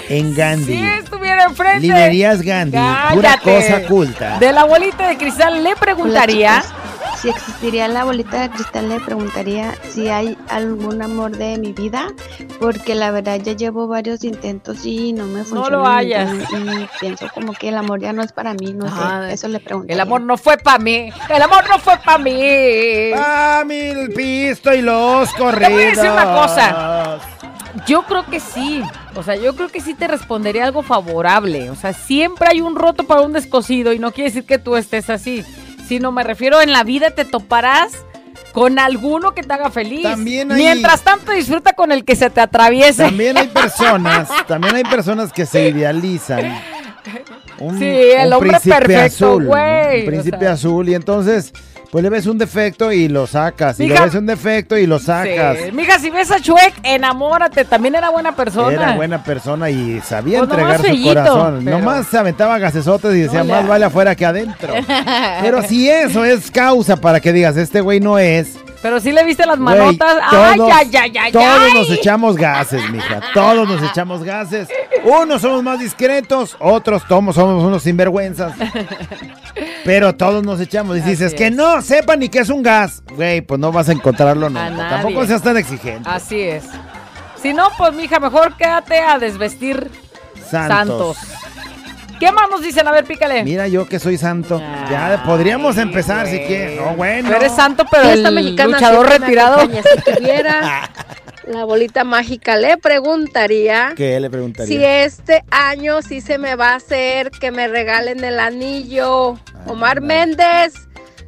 [0.10, 0.74] En Gandhi.
[0.78, 1.80] Si estuviera enfrente.
[1.82, 2.78] Librerías Gandhi,
[3.14, 3.68] pura Cállate.
[3.78, 4.40] cosa culta.
[4.40, 6.64] De la bolita de cristal le preguntaría.
[7.22, 12.08] Si existiría la bolita de cristal, le preguntaría si hay algún amor de mi vida,
[12.62, 15.70] porque la verdad ya llevo varios intentos y no me funciona.
[15.78, 16.32] lo hayas.
[16.54, 19.34] Y pienso como que el amor ya no es para mí, no Ah, sé.
[19.34, 19.96] Eso le preguntaría.
[19.96, 21.12] El amor no fue para mí.
[21.30, 23.12] El amor no fue para mí.
[23.18, 25.68] Ah, mil pisto y los corridos.
[25.68, 27.20] Te voy a decir una cosa.
[27.86, 28.82] Yo creo que sí.
[29.16, 31.70] O sea, yo creo que sí te respondería algo favorable.
[31.70, 34.76] O sea, siempre hay un roto para un descosido y no quiere decir que tú
[34.78, 35.44] estés así.
[35.90, 37.92] Sino me refiero en la vida te toparás
[38.54, 40.04] con alguno que te haga feliz.
[40.04, 43.04] También hay- Mientras tanto disfruta con el que se te atraviese.
[43.04, 46.58] También hay personas, también hay personas que se idealizan.
[47.60, 50.52] Un, Sí, el un hombre perfecto, azul, güey, o príncipe sea.
[50.54, 51.52] azul y entonces
[51.92, 53.80] pues le ves un defecto y lo sacas.
[53.80, 55.58] Y le ves un defecto y lo sacas.
[55.58, 55.72] Sí.
[55.72, 57.66] Mija, si ves a Shrek, enamórate.
[57.66, 58.72] También era buena persona.
[58.74, 61.62] Era buena persona y sabía Pues entregar su corazón.
[61.66, 64.74] pero- Nomás se aventaba gasesotes y decía, más vale afuera que adentro.
[65.42, 68.58] Pero si eso es causa para que digas, este güey no es.
[68.82, 70.18] Pero sí le viste las manotas.
[70.22, 71.74] ay, todos- ay, ay, ay, Todos ay.
[71.74, 73.20] nos echamos gases, mija.
[73.34, 74.70] Todos nos echamos gases.
[75.04, 78.54] Unos somos más discretos, otros tomos somos unos sinvergüenzas.
[79.84, 80.98] Pero todos nos echamos.
[80.98, 83.04] Y dices que no sepan ni que es un gas.
[83.16, 84.90] Güey, pues no vas a encontrarlo nunca.
[84.90, 86.10] Tampoco seas tan exigente.
[86.10, 86.64] Así es.
[87.42, 89.90] Si no, pues mija, mejor quédate a desvestir
[90.50, 91.18] Santos.
[91.18, 91.18] santos.
[92.20, 92.88] ¿Qué más nos dicen?
[92.88, 93.44] A ver, pícale.
[93.44, 94.60] Mira yo que soy santo.
[94.90, 96.80] Ya podríamos empezar si quieres.
[96.80, 97.30] No, bueno.
[97.30, 99.62] Tú eres santo, pero el mexicana luchador retirado.
[99.62, 100.90] Si tuviera
[101.48, 104.68] la bolita mágica, le preguntaría ¿Qué le preguntaría?
[104.68, 109.38] si este año sí se me va a hacer que me regalen el anillo.
[109.66, 110.74] Omar Méndez,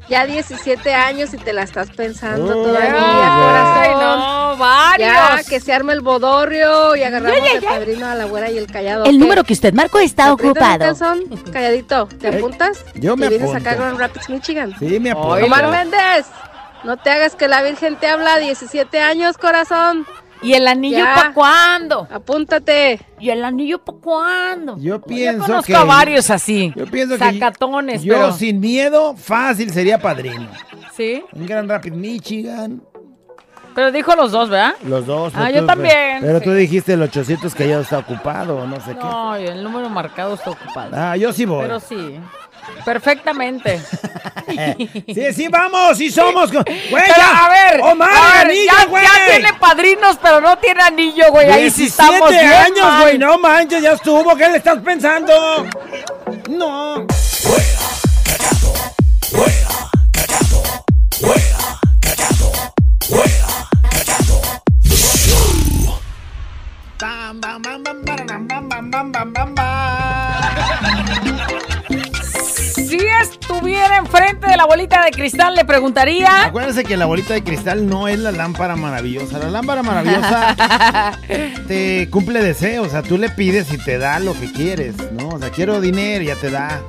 [0.09, 4.19] ya 17 años y te la estás pensando Uy, todavía, ay, corazón.
[4.19, 5.09] no, varios.
[5.09, 7.69] Ya, que se arme el bodorrio y agarramos ya, de ya.
[7.69, 9.05] padrino a la güera y el callado.
[9.05, 10.79] El número que usted marcó está ¿Te ocupado.
[10.79, 11.23] calzón?
[11.51, 12.83] Calladito, ¿te Eh, apuntas?
[12.95, 13.69] yo me ¿Y vienes apunto.
[13.69, 14.75] acá a Grand Rapids, Michigan?
[14.79, 15.45] Sí, me apunto.
[15.45, 16.25] Omar Méndez,
[16.83, 20.05] no te hagas que la Virgen te habla 17 años, corazón.
[20.41, 22.07] ¿Y el anillo para cuándo?
[22.11, 22.99] Apúntate.
[23.19, 24.77] ¿Y el anillo para cuándo?
[24.79, 25.75] Yo pienso conozco que.
[25.75, 26.73] a varios así.
[26.75, 27.23] Yo pienso que.
[27.23, 30.47] Sacatones, Yo pero- sin miedo, fácil sería padrino.
[30.95, 31.23] Sí.
[31.33, 32.81] En Grand Rapids, Michigan.
[33.73, 34.73] Pero dijo los dos, ¿verdad?
[34.85, 35.31] Los dos.
[35.33, 36.43] Ah, yo tú- también, Pero sí.
[36.45, 40.33] tú dijiste el 800 que ya está ocupado, no sé No, y el número marcado
[40.33, 40.89] está ocupado.
[40.91, 40.97] qué.
[40.97, 41.61] Ah, yo sí voy.
[41.61, 42.19] Pero sí.
[42.85, 43.81] Perfectamente.
[45.07, 46.51] Sí, sí, vamos, sí somos.
[46.51, 47.45] Güey, Pero, ya.
[47.45, 49.05] a ver, Omar, a ver, anillo, ya, güey.
[49.05, 51.49] ya tiene padrinos, pero no tiene anillo, güey.
[51.49, 53.01] Ahí sí 17 estamos bien años, mal.
[53.03, 53.17] güey.
[53.17, 54.35] No manches, ya estuvo.
[54.35, 55.65] ¿Qué le estás pensando?
[56.49, 57.05] No.
[57.17, 57.47] Si
[73.51, 76.45] estuviera enfrente de la bolita de cristal, le preguntaría.
[76.45, 79.39] Acuérdense que la bolita de cristal no es la lámpara maravillosa.
[79.39, 81.19] La lámpara maravillosa
[81.67, 82.87] te cumple deseos.
[82.87, 85.29] O sea, tú le pides y te da lo que quieres, ¿no?
[85.29, 86.81] O sea, quiero dinero y ya te da.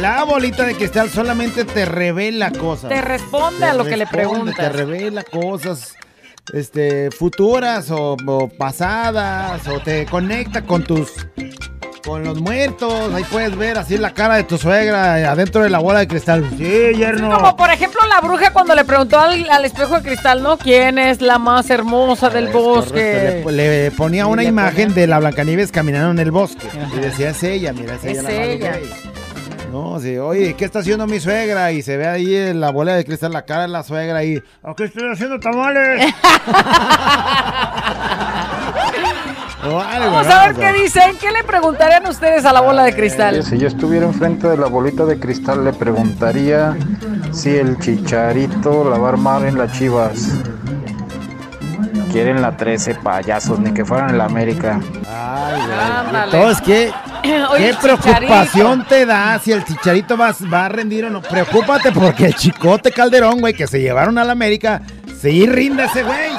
[0.00, 2.90] La bolita de cristal solamente te revela cosas.
[2.90, 4.72] Te responde a lo que le responde, Te preguntas.
[4.76, 5.94] revela cosas
[6.52, 11.26] este, futuras o, o pasadas o te conecta con tus
[12.08, 13.12] con los muertos.
[13.14, 16.44] Ahí puedes ver así la cara de tu suegra adentro de la bola de cristal.
[16.56, 16.64] Sí,
[16.96, 17.34] yerno.
[17.36, 20.56] Como por ejemplo la bruja cuando le preguntó al, al espejo de cristal, ¿no?
[20.56, 23.42] ¿Quién es la más hermosa del Es bosque?
[23.46, 26.66] Le, le ponía una le imagen ponía- de la Blancanieves caminando en el bosque.
[26.96, 28.72] Y decía, es ella, mira, es ella Es la ella.
[28.72, 28.90] Gay".
[29.70, 31.72] No, sí, oye, ¿qué está haciendo mi suegra?
[31.72, 34.42] Y se ve ahí en la bola de cristal la cara de la suegra y...
[34.78, 36.10] ¿Qué estoy haciendo tamales?
[39.62, 41.16] Vamos a ver qué dicen.
[41.20, 43.42] ¿Qué le preguntarían ustedes a la bola de cristal?
[43.42, 46.76] Si yo estuviera enfrente de la bolita de cristal, le preguntaría
[47.32, 50.28] si el chicharito la va a armar en las chivas.
[52.12, 54.80] Quieren la 13 payasos, ni que fueran en la América.
[55.06, 55.60] Ay.
[56.24, 56.92] Entonces, ¿qué,
[57.50, 61.20] Oye, ¿qué preocupación te da si el chicharito va, va a rendir o no?
[61.20, 64.82] Preocúpate porque el chicote Calderón, güey, que se llevaron a la América,
[65.20, 66.30] sí rinde ese güey.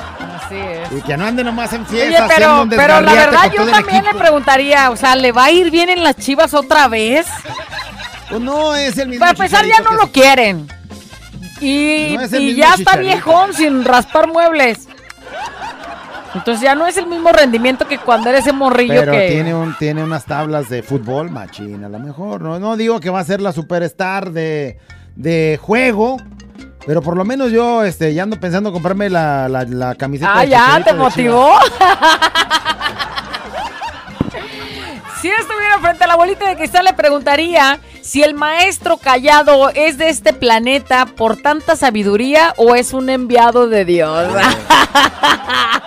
[0.50, 0.92] Así es.
[1.00, 3.68] Y que no ande nomás en Oye, fiesta haciendo pero, un pero la verdad yo
[3.68, 7.28] también le preguntaría, o sea, ¿le va a ir bien en las chivas otra vez?
[8.30, 10.68] Pues no es el mismo Para empezar ya Chicharito no lo quieren.
[11.62, 14.88] Y, No es el y mismo ya está viejón sin raspar muebles.
[16.34, 19.30] Entonces ya no es el mismo rendimiento que cuando eres ese morrillo Pero que...
[19.30, 22.42] tiene, un, tiene unas tablas de fútbol, machín, a lo mejor.
[22.42, 24.78] No, no digo que va a ser la superstar de,
[25.16, 26.18] de juego,
[26.86, 30.32] pero por lo menos yo este, ya ando pensando comprarme la, la, la camiseta.
[30.34, 31.54] Ah, de ya, te de motivó.
[35.22, 39.98] si estuviera frente a la bolita de cristal, le preguntaría si el maestro callado es
[39.98, 44.28] de este planeta por tanta sabiduría o es un enviado de Dios.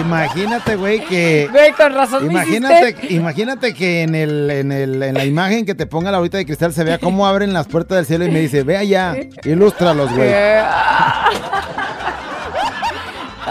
[0.00, 1.48] Imagínate, güey, que...
[1.50, 5.66] Güey, con razón me Imagínate, hiciste- imagínate que en, el, en, el, en la imagen
[5.66, 8.24] que te ponga la bolita de cristal se vea cómo abren las puertas del cielo
[8.24, 10.30] y me dice, ve allá, ilústralos, güey.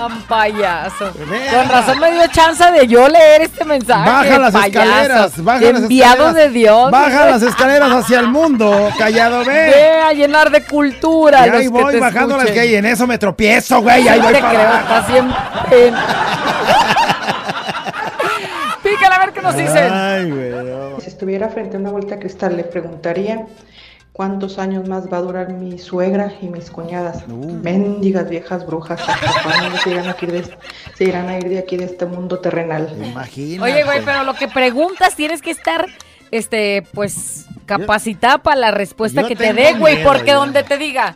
[0.08, 1.12] Tan payaso.
[1.14, 4.10] Con razón me dio chance de yo leer este mensaje.
[4.10, 4.68] Baja las payaso.
[4.90, 6.36] escaleras, baja las Enviado escaleras.
[6.36, 6.92] de Dios.
[6.92, 9.54] Baja las escaleras hacia el mundo, callado, ve.
[9.54, 11.46] Ve a llenar de cultura.
[11.46, 14.08] Y los ahí que voy te bajando las que y en eso me tropiezo, güey.
[14.08, 14.80] Ahí No voy te para creo, abajo.
[14.82, 15.96] estás siempre en-
[18.84, 19.94] Pícale a ver qué nos dicen.
[19.94, 20.50] Ay, güey.
[20.50, 21.00] no.
[21.00, 23.46] Si estuviera frente a una vuelta de cristal, le preguntaría
[24.14, 27.28] cuántos años más va a durar mi suegra y mis cuñadas.
[27.28, 30.58] Mendigas viejas brujas, ¿hasta cuándo se irán, a ir de,
[30.96, 32.94] se irán a ir de aquí de este mundo terrenal?
[33.04, 33.72] Imagínate.
[33.72, 35.86] Oye, güey, pero lo que preguntas tienes que estar,
[36.32, 40.36] este, pues, capacitada para la respuesta yo que te dé, güey, porque ya.
[40.36, 41.16] donde te diga,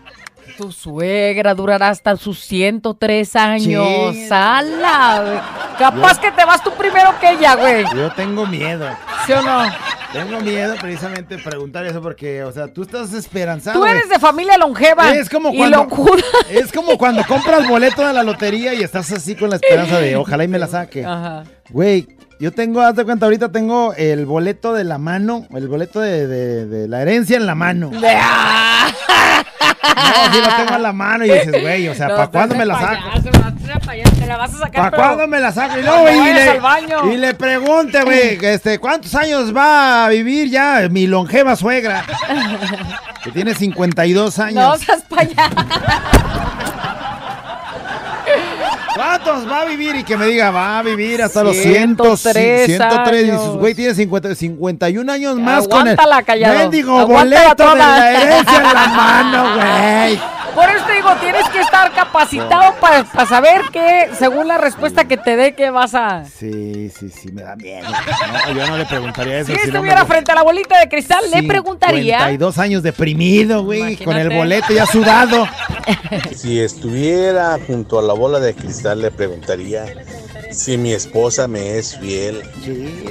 [0.57, 4.27] tu suegra durará hasta sus 103 años, Sí.
[4.31, 5.21] ¡Hala!
[5.23, 5.39] güey!
[5.77, 7.83] Capaz Yo- que te vas tú primero que ella, güey.
[7.95, 8.87] Yo tengo miedo.
[9.25, 9.63] ¿Sí o no?
[10.13, 13.77] Tengo miedo precisamente preguntar eso porque, o sea, tú estás esperanzado.
[13.79, 15.13] Tú eres de familia longeva.
[15.13, 16.23] Es como y cuando locura.
[16.49, 20.15] es como cuando compras boleto de la lotería y estás así con la esperanza de
[20.15, 21.03] ojalá y me la saque.
[21.05, 21.43] Ajá.
[21.69, 22.07] Güey,
[22.39, 26.27] yo tengo, haz de cuenta, ahorita tengo el boleto de la mano, el boleto de,
[26.27, 27.91] de- de la herencia en la mano.
[29.61, 32.55] No, sí lo tengo en la mano y dices, güey, o sea, No, ¿para cuándo
[32.55, 33.03] me la saco?
[34.61, 34.71] a.
[34.71, 35.79] ¿Para cuándo me la saco?
[35.79, 41.07] Y luego, y le, y pregunte, güey, este, ¿cuántos años va a vivir ya mi
[41.07, 42.03] longeva suegra?
[43.25, 44.53] Que tiene 52 años.
[44.53, 45.55] No seas payaso.
[48.95, 49.95] ¿Cuántos va a vivir?
[49.97, 52.65] Y que me diga, va a vivir hasta los 103 103.
[52.65, 53.21] 103.
[53.21, 53.57] Y dices, años.
[53.57, 56.59] güey, tiene 50, 51 años más con el callado.
[56.59, 60.19] mendigo Aguántala boleto de la herencia en la mano, güey.
[60.55, 65.17] Por eso te digo, tienes que estar capacitado para saber que, según la respuesta que
[65.17, 66.23] te dé, que vas a...
[66.23, 67.85] Sí, sí, sí, me da miedo.
[67.89, 69.51] No, yo no le preguntaría eso.
[69.51, 72.19] Si si no me estuviera frente a la bolita de cristal, le preguntaría...
[72.19, 75.45] 52 años deprimido, güey, con el boleto ya sudado.
[76.35, 79.85] Si estuviera junto a la bola de cristal, le preguntaría
[80.51, 82.41] si mi esposa me es fiel.
[82.63, 83.03] Sí,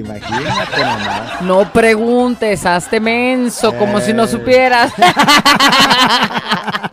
[0.00, 1.42] imagínate nomás.
[1.42, 4.28] No preguntes, hazte menso, como si no Eh.
[4.28, 4.92] supieras.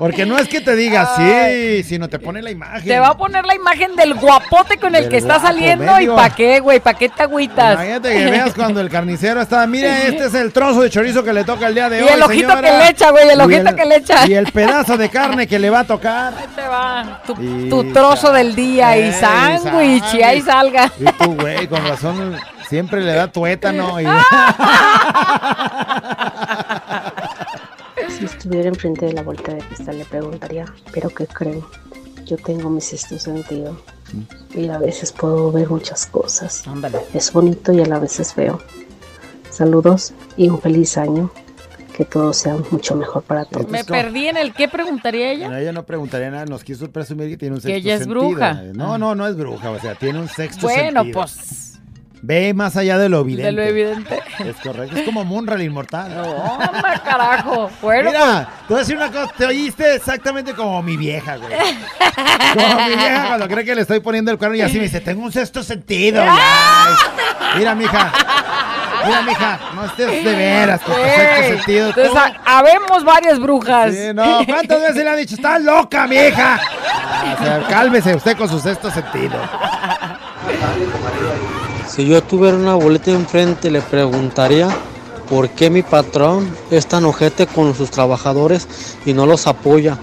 [0.00, 2.88] Porque no es que te diga sí, sino te pone la imagen.
[2.88, 6.06] Te va a poner la imagen del guapote con el Del que está saliendo y
[6.06, 7.74] pa' qué, güey, pa' qué te agüitas.
[7.74, 11.34] Imagínate que veas cuando el carnicero está, mira, este es el trozo de chorizo que
[11.34, 12.08] le toca el día de Y hoy.
[12.14, 12.70] el ojito señora".
[12.70, 14.26] que le echa, güey, el Y ojito que le echa.
[14.26, 16.32] Y el pedazo de carne que le va a tocar.
[16.32, 20.90] Ahí te va, tu, Y tu trozo del día y sándwich, y ahí salga.
[20.98, 22.36] Y tú, güey, con razón,
[22.70, 24.00] siempre le da tuétano.
[24.00, 24.04] Y...
[28.40, 30.64] Si estuviera enfrente de la bolita de cristal le preguntaría,
[30.94, 31.62] ¿pero qué creen?
[32.24, 33.78] Yo tengo mi sexto sentido
[34.54, 36.62] y a veces puedo ver muchas cosas.
[37.12, 38.58] Es bonito y a la vez es feo.
[39.50, 41.30] Saludos y un feliz año.
[41.94, 43.68] Que todo sea mucho mejor para todos.
[43.68, 45.46] Me perdí en el qué preguntaría ella.
[45.48, 48.00] Bueno, ella no preguntaría nada, nos quiso presumir que tiene un Que sexto ella es
[48.04, 48.20] sentido.
[48.30, 48.54] bruja.
[48.72, 51.20] No, no, no es bruja, o sea, tiene un sexto Bueno, sentido.
[51.20, 51.69] pues
[52.22, 53.46] Ve más allá de lo evidente.
[53.46, 54.20] de lo evidente.
[54.40, 56.12] Es correcto, es como Munra el inmortal.
[56.22, 57.70] Hombre, carajo.
[57.80, 61.50] Bueno, Mira, te voy a decir una cosa, te oíste exactamente como mi vieja, güey.
[62.54, 65.00] Como mi vieja cuando cree que le estoy poniendo el cuerno y así me dice,
[65.00, 66.22] tengo un sexto sentido.
[66.22, 66.36] ya".
[67.56, 68.12] Mira, mija.
[69.06, 71.88] Mira, mija, no estés de veras con sexto sentido.
[71.88, 73.94] Entonces, ha- habemos varias brujas.
[73.94, 76.60] Sí, no, ¿cuántas veces le han dicho, estás loca, mija?
[76.62, 79.36] Ah, o sea, cálmese usted con su sexto sentido.
[81.90, 84.68] Si yo tuviera una boleta enfrente, le preguntaría
[85.28, 89.98] por qué mi patrón es tan ojete con sus trabajadores y no los apoya.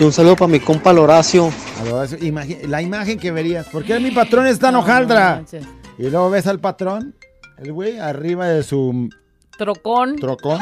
[0.00, 1.52] Y un saludo para mi compa el Horacio.
[2.66, 5.44] La imagen que verías, ¿por qué mi patrón es tan hojaldra?
[5.98, 7.14] Y luego ves al patrón,
[7.58, 9.08] el güey, arriba de su
[9.58, 10.16] Trocón.
[10.16, 10.58] trocón.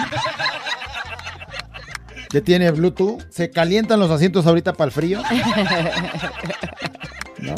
[2.29, 3.23] Que tiene Bluetooth.
[3.31, 5.23] Se calientan los asientos ahorita para el frío.
[7.39, 7.55] ¿No?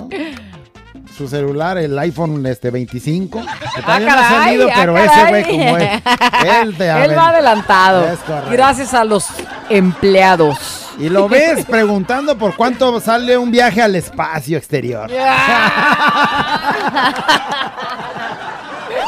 [1.17, 3.41] Su celular, el iPhone este 25.
[3.75, 5.09] Que todavía no ha salido, ah, pero caray.
[5.09, 6.03] ese güey como es.
[6.63, 8.07] Él, te Él va adelantado.
[8.51, 9.27] Gracias a los
[9.69, 10.83] empleados.
[10.99, 15.11] Y lo ves preguntando por cuánto sale un viaje al espacio exterior.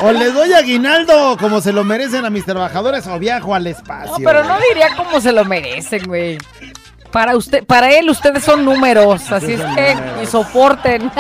[0.01, 4.13] O les doy aguinaldo como se lo merecen a mis trabajadores o viajo al espacio.
[4.13, 6.37] No, pero no diría como se lo merecen, güey.
[7.15, 11.13] Para usted, para él ustedes son números, así es que y soporten.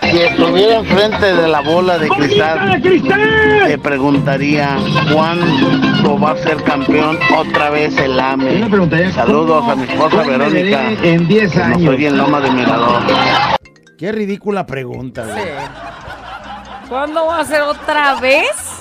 [0.00, 4.78] Si estuviera enfrente de la bola de cristal, te preguntaría
[5.12, 9.12] cuándo va a ser campeón otra vez el AME.
[9.12, 10.88] Saludos a mi esposa Verónica.
[11.02, 13.02] En 10 que No soy bien Loma de Mirador.
[13.98, 15.48] Qué ridícula pregunta, güey.
[16.88, 18.77] ¿Cuándo va a ser otra vez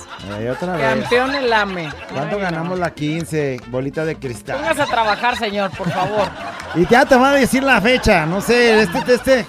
[0.52, 0.86] Otra vez.
[0.86, 1.90] campeón el AME?
[2.14, 3.62] ¿Cuánto ganamos la 15?
[3.68, 4.58] Bolita de cristal.
[4.58, 6.28] Póngase a trabajar, señor, por favor.
[6.76, 8.26] Y ya te va a decir la fecha.
[8.26, 9.46] No sé, este, este.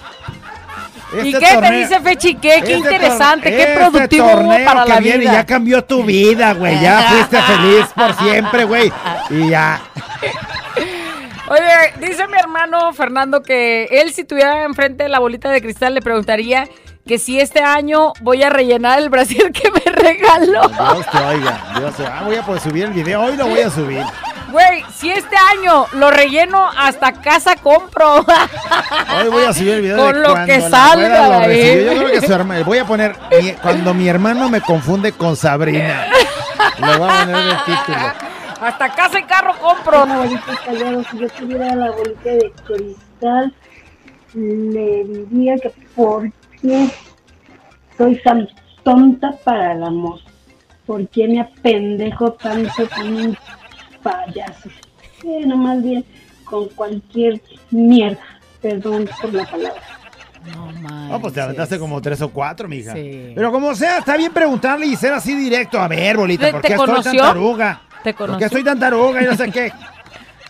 [1.23, 2.35] ¿Y este qué te torneo- dice Fechi?
[2.35, 2.41] ¿Qué?
[2.41, 5.33] Qué este interesante, qué este productivo torneo para que la viene vida.
[5.33, 6.79] Ya cambió tu vida, güey.
[6.81, 8.93] Ya fuiste feliz por siempre, güey.
[9.31, 9.81] Y ya.
[11.51, 16.03] Oye, dice mi hermano Fernando que él si tuviera enfrente la bolita de cristal le
[16.03, 16.69] preguntaría
[17.09, 20.69] que si este año voy a rellenar el brasier que me regaló.
[20.69, 21.61] Dios te oiga.
[21.79, 22.07] Dios te...
[22.07, 23.23] Ah, voy a poder subir el video.
[23.23, 24.05] Hoy lo voy a subir.
[24.53, 28.19] Güey, si este año lo relleno hasta casa compro.
[28.19, 31.53] Hoy voy a subir el video Con de lo cuando que salga lo.
[31.53, 32.65] Yo creo que su hermano.
[32.65, 36.07] Voy a poner mi- cuando mi hermano me confunde con Sabrina.
[36.79, 38.13] Le voy a poner el título.
[38.61, 40.07] hasta casa y carro compro.
[40.65, 43.55] Callado, si yo tuviera la bolita de cristal,
[44.35, 46.31] le diría que por
[46.63, 46.89] qué
[47.97, 48.49] soy tan
[48.83, 50.21] tonta para el amor.
[50.87, 53.37] ¿Por qué me apendejo tanto con un
[54.03, 54.71] payaso?
[55.23, 56.05] Bueno, más bien
[56.45, 57.41] con cualquier
[57.71, 58.21] mierda.
[58.63, 59.83] Perdón por la palabra.
[61.09, 62.95] No, pues te aventaste como tres o cuatro, mija.
[62.95, 65.79] Pero como sea, está bien preguntarle y ser así directo.
[65.79, 67.81] A ver, bolita, ¿Te- ¿por qué estoy tan taruga?
[68.03, 68.39] ¿Te ¿Por conoció?
[68.39, 69.73] qué estoy tan taruga y no sé qué?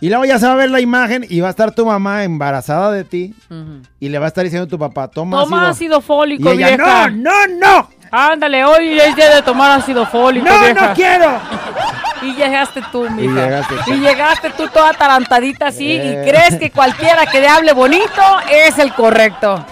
[0.01, 2.23] Y luego ya se va a ver la imagen y va a estar tu mamá
[2.23, 3.33] embarazada de ti
[3.99, 6.67] y le va a estar diciendo a tu papá, toma, Toma ácido fólico, Y ella,
[6.77, 7.09] vieja.
[7.09, 7.89] no, no, no.
[8.11, 10.87] Ándale, hoy es día de tomar ácido fólico, No, vieja.
[10.89, 11.39] no quiero.
[12.21, 13.33] Y llegaste tú, mija.
[13.45, 13.93] llegaste tú.
[13.93, 16.21] Y llegaste tú toda atarantadita así Eh.
[16.25, 18.21] y crees que cualquiera que le hable bonito
[18.51, 19.65] es el correcto.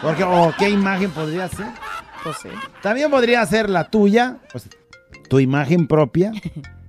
[0.00, 1.66] Porque, o ¿qué imagen podría ser?
[2.22, 2.48] Pues sí.
[2.82, 4.68] También podría ser la tuya, pues,
[5.28, 6.30] tu imagen propia,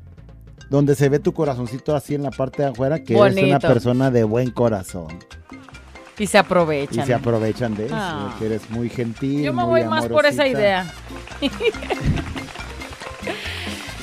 [0.73, 3.67] donde se ve tu corazoncito así en la parte de afuera, que eres una Bonito.
[3.67, 5.19] persona de buen corazón.
[6.17, 7.03] Y se aprovechan.
[7.03, 8.33] Y se aprovechan de eso, Ah.
[8.39, 9.43] que eres muy gentil.
[9.43, 10.91] Yo me muy voy más por esa idea.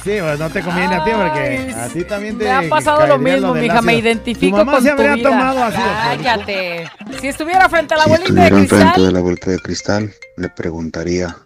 [0.05, 3.05] Sí, pues no te conviene a ti porque a ti también te Me ha pasado
[3.07, 3.83] lo mismo, mija.
[3.83, 5.29] Me identifico Tu mamá con se tu habría vida.
[5.29, 5.83] tomado fólico.
[6.05, 6.91] Cállate.
[7.21, 9.59] Si estuviera frente a la Si abuelita de estuviera enfrente cristal, de la bolita de
[9.59, 11.37] cristal, le preguntaría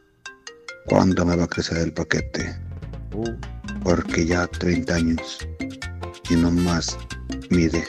[0.86, 2.54] cuándo me va a crecer el paquete.
[3.82, 5.38] Porque ya 30 años
[6.30, 6.98] y nomás
[7.50, 7.84] mide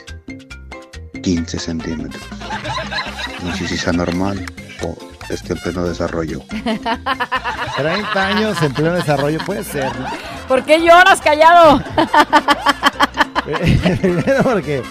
[1.22, 2.22] 15 centímetros.
[3.42, 4.44] No sé si sea normal
[4.82, 4.96] o
[5.30, 6.42] esté en pleno desarrollo.
[7.76, 9.84] 30 años en pleno desarrollo, puede ser.
[9.98, 10.06] ¿no?
[10.46, 11.82] ¿por qué lloras, callado?
[14.00, 14.82] Primero porque,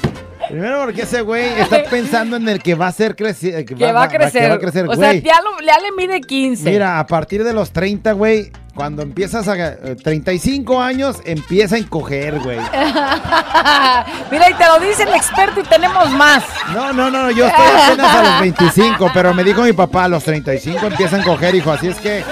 [0.50, 3.66] primero porque ese güey está pensando en el que va a ser crecer.
[3.66, 4.42] Que, Que va a crecer.
[4.44, 6.70] que va a crecer, o sea, ya, lo- ya le mide 15.
[6.70, 9.56] Mira, a partir de los 30, güey, cuando empiezas a...
[9.58, 12.58] eh, 35 años, empieza a encoger, güey.
[14.32, 16.44] Mira, y te lo dice el experto y tenemos más.
[16.74, 20.08] No, no, no, yo estoy apenas a los 25, pero me dijo mi papá, a
[20.10, 22.24] los 35 empieza a encoger, hijo, así es que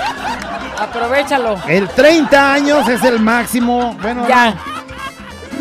[0.80, 1.58] Aprovechalo.
[1.68, 4.56] el 30 años es el máximo, bueno, Ya.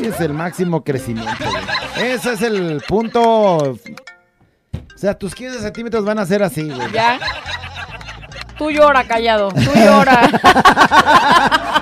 [0.06, 2.12] Es el máximo crecimiento, güey.
[2.12, 3.22] Ese es el punto...
[3.22, 3.78] O
[4.96, 6.92] sea, tus 15 centímetros van a ser así, güey.
[6.92, 7.18] Ya.
[8.56, 9.48] Tú llora, callado.
[9.48, 10.20] Tú llora.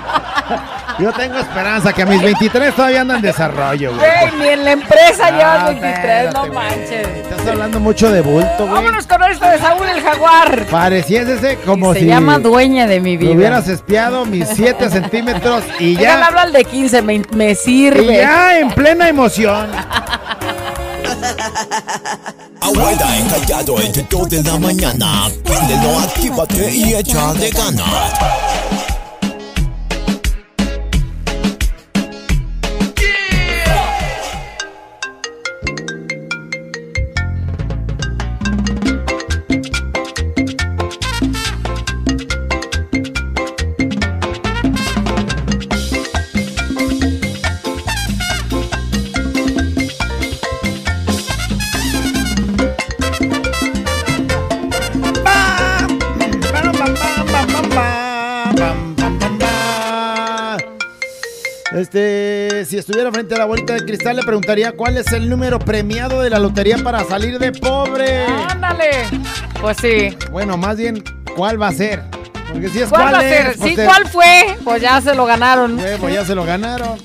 [1.01, 4.01] Yo tengo esperanza que a mis 23 todavía ando en desarrollo, güey.
[4.29, 6.51] Güey, ni en la empresa Ah, llevas 23, no güey.
[6.51, 7.07] manches.
[7.07, 8.71] Estás hablando mucho de bulto, güey.
[8.71, 10.65] Vámonos con esto de Saúl el Jaguar.
[10.67, 13.31] Pareciese como Se si llama dueña de mi vida.
[13.31, 17.55] hubieras espiado mis 7 centímetros y Ya ya, hablo al de 15, me, me y
[17.55, 18.17] sirve.
[18.17, 19.71] ya en plena emoción.
[22.61, 25.29] Abuela encallado entre 2 de la mañana.
[25.43, 28.13] Préndelo, actívate y échale ganas.
[63.21, 66.39] Frente a la bolita de cristal, le preguntaría cuál es el número premiado de la
[66.39, 68.25] lotería para salir de pobre.
[68.49, 68.89] Ándale.
[69.61, 70.17] Pues sí.
[70.31, 71.03] Bueno, más bien,
[71.35, 72.01] ¿cuál va a ser?
[72.51, 73.45] Porque si es ¿Cuál cuál, va a ser?
[73.51, 74.57] es, pues Sí, te- ¿cuál fue?
[74.63, 75.79] Pues ya se lo ganaron.
[75.99, 76.97] pues ya se lo ganaron.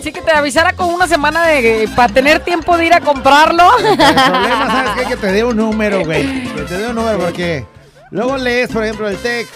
[0.00, 3.64] Sí que te avisara con una semana de para tener tiempo de ir a comprarlo.
[3.78, 5.04] El problema, ¿sabes qué?
[5.08, 6.44] Que te dé un número, güey.
[6.54, 7.66] Que te dé un número porque
[8.12, 9.48] luego lees, por ejemplo, el TEC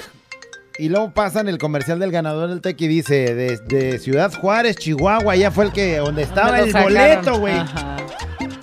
[0.78, 5.36] y luego pasan el comercial del ganador del TEC y dice desde Ciudad Juárez, Chihuahua,
[5.36, 6.92] ya fue el que donde estaba el sacaron.
[6.94, 7.54] boleto, güey.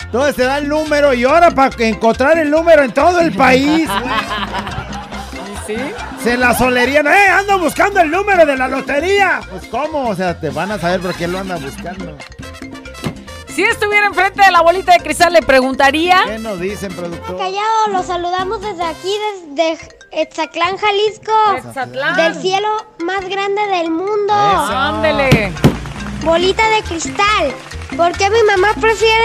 [0.04, 3.88] Entonces te da el número y ahora para encontrar el número en todo el país,
[3.88, 4.14] güey.
[5.66, 5.76] ¿Sí?
[6.22, 7.28] Se la solerían, ¡eh!
[7.30, 9.40] ¡Ando buscando el número de la lotería!
[9.50, 10.08] Pues, ¿cómo?
[10.10, 12.18] O sea, te van a saber por qué lo anda buscando.
[13.54, 16.22] Si estuviera enfrente de la bolita de cristal, le preguntaría.
[16.26, 17.38] ¿Qué nos dicen, productor?
[17.38, 19.14] Callado, los saludamos desde aquí,
[19.46, 19.78] desde
[20.10, 21.32] Etzatlán, Jalisco.
[21.58, 22.16] Etzatlán.
[22.16, 22.68] Del cielo
[23.04, 24.32] más grande del mundo.
[24.34, 25.52] Ándele.
[26.24, 27.54] Bolita de cristal.
[27.96, 29.24] ¿Por qué mi mamá prefiere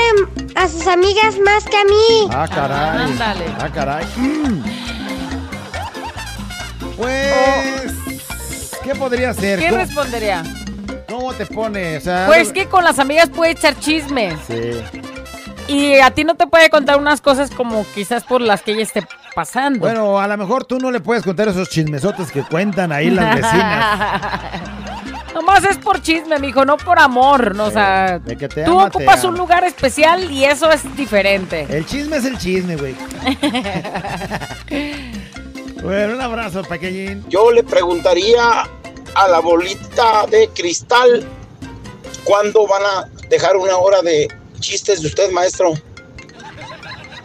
[0.56, 2.30] a sus amigas más que a mí?
[2.32, 3.02] Ah, caray.
[3.06, 3.46] Ándale.
[3.60, 4.06] Ah, caray.
[4.16, 4.64] Mm.
[6.98, 7.94] Pues,
[8.84, 9.58] ¿qué podría ser?
[9.58, 10.44] ¿Qué ¿Cómo, respondería?
[11.10, 11.98] Cómo te pone?
[11.98, 14.36] O sea, Pues que con las amigas puede echar chismes.
[14.48, 14.72] Sí.
[15.68, 18.84] Y a ti no te puede contar unas cosas como quizás por las que ella
[18.84, 19.06] esté
[19.36, 19.80] pasando.
[19.80, 23.36] Bueno, a lo mejor tú no le puedes contar esos chismesotes que cuentan ahí las
[23.36, 24.42] vecinas.
[25.36, 27.56] Nomás es por chisme, mijo, no por amor.
[27.56, 30.82] no, o sea, de que te tú ama, ocupas un lugar especial y eso es
[30.98, 31.68] diferente.
[31.70, 32.96] El chisme es el chisme, güey.
[35.82, 37.24] Bueno, un abrazo, pequeñín.
[37.30, 38.68] Yo le preguntaría
[39.16, 41.26] a la bolita de cristal
[42.24, 44.28] cuándo van a dejar una hora de
[44.60, 45.74] chistes de usted, maestro.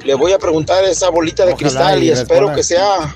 [0.04, 3.14] Le voy a preguntar a esa bolita de Ojalá cristal y y espero que sea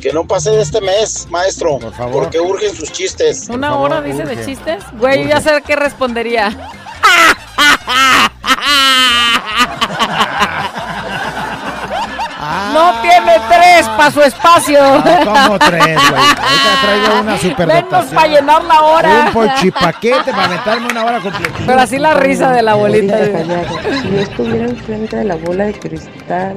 [0.00, 1.78] que no pase de este mes, maestro,
[2.12, 3.48] porque urgen sus chistes.
[3.48, 4.84] ¿Una hora dice de chistes?
[4.98, 6.70] Güey, yo ya sé qué respondería.
[12.88, 14.80] No tiene tres para su espacio.
[14.82, 16.22] Ah, como tres, güey.
[16.22, 19.24] Ahorita traigo una super Menos para llenar la hora.
[19.26, 21.58] Un pochipaquete para meterme una hora completa.
[21.66, 23.18] Pero así la risa de la abuelita.
[23.26, 26.56] Si yo estuviera enfrente de la bola de cristal,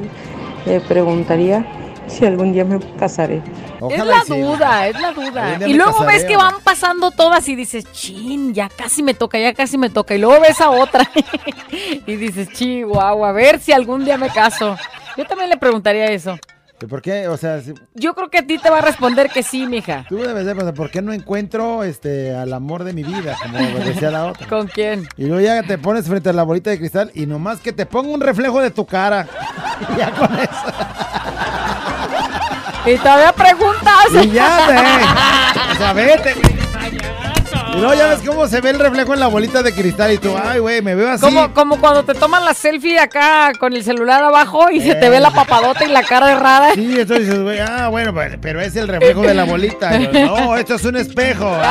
[0.65, 1.65] le preguntaría
[2.07, 3.41] si algún día me casaré.
[3.89, 5.57] es la duda, es la duda.
[5.67, 9.38] Y luego casaré, ves que van pasando todas y dices, chin, ya casi me toca,
[9.38, 10.15] ya casi me toca.
[10.15, 11.09] Y luego ves a otra
[12.05, 14.77] y dices, chihuahua, a ver si algún día me caso.
[15.18, 16.38] Yo también le preguntaría eso.
[16.82, 17.28] ¿Y por qué?
[17.28, 20.03] O sea, si- Yo creo que a ti te va a responder que sí, mija.
[20.09, 23.36] tú debes de pensar, ¿por qué no encuentro este al amor de mi vida?
[23.41, 24.47] Como decía la otra.
[24.47, 25.07] ¿Con quién?
[25.16, 27.86] Y luego ya te pones frente a la bolita de cristal y nomás que te
[27.86, 29.28] ponga un reflejo de tu cara.
[29.97, 30.74] ya con eso.
[32.88, 33.93] Y todavía preguntas.
[34.24, 35.76] Y ya, güey.
[35.76, 36.34] O sea, vete.
[37.74, 40.17] Y luego ya ves cómo se ve el reflejo en la bolita de cristal y
[40.17, 41.24] tú, ay, güey, me veo así.
[41.24, 45.09] Como, como cuando te toman la selfie acá con el celular abajo y se te
[45.09, 46.74] ve la papadota y la cara errada.
[46.74, 49.97] Sí, entonces dices, güey, ah, bueno, pero- es el reflejo de la bolita.
[49.97, 51.49] Yo, no, esto es un espejo.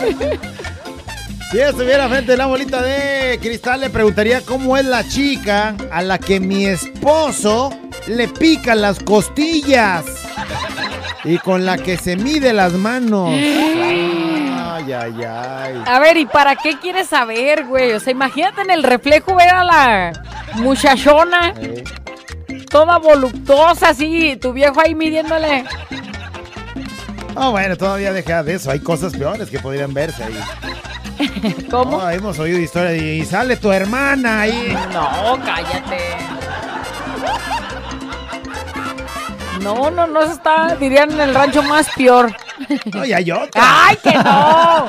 [1.50, 6.00] Si estuviera frente a la bolita de cristal, le preguntaría cómo es la chica a
[6.00, 7.76] la que mi esposo
[8.06, 10.04] le pica las costillas
[11.24, 13.30] y con la que se mide las manos.
[13.32, 15.82] Ay, ay, ay.
[15.86, 17.92] A ver, ¿y para qué quieres saber, güey?
[17.92, 20.12] O sea, imagínate en el reflejo ver a la
[20.54, 21.52] muchachona,
[22.70, 25.64] toda voluptuosa así, tu viejo ahí midiéndole.
[27.36, 28.70] Oh, bueno, todavía deja de eso.
[28.70, 30.40] Hay cosas peores que podrían verse ahí.
[31.70, 31.98] ¿Cómo?
[31.98, 34.76] Oh, hemos oído historias de- y sale tu hermana ahí.
[34.92, 36.16] No, cállate.
[39.60, 42.34] No, no, no, eso está, dirían en el rancho más peor.
[42.92, 43.62] No, y hay otra.
[43.62, 44.88] ¡Ay, que no!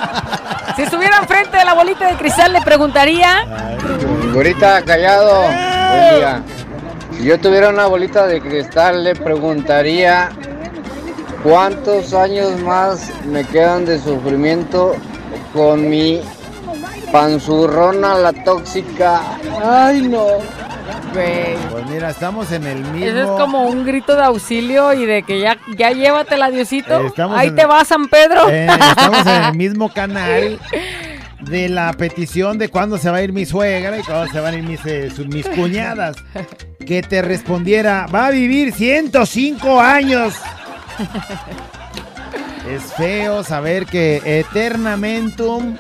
[0.76, 3.46] Si estuviera enfrente de la bolita de cristal, le preguntaría.
[4.34, 6.44] Gorita callado, buen día.
[7.18, 10.30] Si yo tuviera una bolita de cristal, le preguntaría
[11.44, 14.96] cuántos años más me quedan de sufrimiento
[15.54, 16.22] con mi
[17.12, 19.22] panzurrona la tóxica.
[19.64, 20.26] Ay, no.
[21.14, 21.56] Güey.
[21.72, 23.06] Pues mira, estamos en el mismo.
[23.06, 27.02] Eso es como un grito de auxilio y de que ya, ya llévatela, Diosito.
[27.02, 28.50] Eh, estamos Ahí te va, San Pedro.
[28.50, 30.60] Eh, estamos en el mismo canal
[31.42, 34.54] de la petición de cuándo se va a ir mi suegra y cuándo se van
[34.54, 36.16] a ir mis, eh, sus- mis cuñadas.
[36.86, 40.34] Que te respondiera, va a vivir 105 años.
[42.70, 45.76] Es feo saber que eternamentum.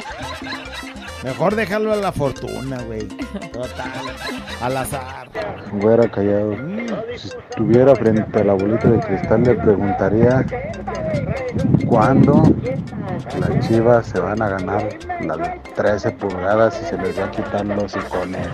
[1.24, 3.08] Mejor dejarlo a la fortuna, güey.
[3.08, 3.92] Total.
[4.62, 5.30] Al azar.
[5.74, 6.56] Güera callado.
[7.16, 10.46] Si estuviera frente a la bolita de cristal le preguntaría
[11.86, 12.44] cuándo
[13.40, 14.90] las chivas se van a ganar
[15.22, 18.48] las 13 pulgadas y se les va a quitar los icones.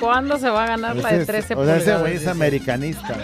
[0.00, 2.00] ¿Cuándo se va a ganar la de Ese- 13 o sea, ese pulgadas?
[2.02, 3.14] güey es americanista.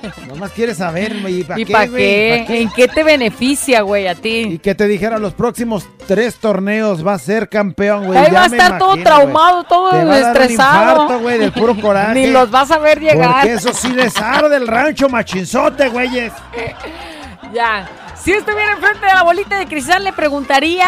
[0.28, 1.88] Nomás quiere saber, güey, ¿y para ¿Y qué, güey?
[1.90, 2.44] qué?
[2.46, 4.38] ¿Pa' ¿En qué te beneficia, güey, a ti?
[4.52, 8.18] Y que te dijera los próximos tres torneos va a ser campeón, güey.
[8.18, 10.92] Ahí ya va a estar todo traumado, todo Te va a dar un estresado.
[10.92, 12.14] infarto, güey, del puro coraje.
[12.14, 13.32] Ni los vas a ver llegar.
[13.32, 16.32] Porque eso sí les aro del rancho machinzote, güeyes.
[17.52, 17.86] Ya.
[18.16, 20.86] Si estuviera enfrente de la bolita de cristal, le preguntaría.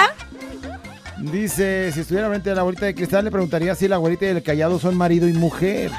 [1.18, 4.28] Dice, si estuviera frente a la abuelita de cristal, le preguntaría si la abuelita y
[4.28, 5.90] el callado son marido y mujer.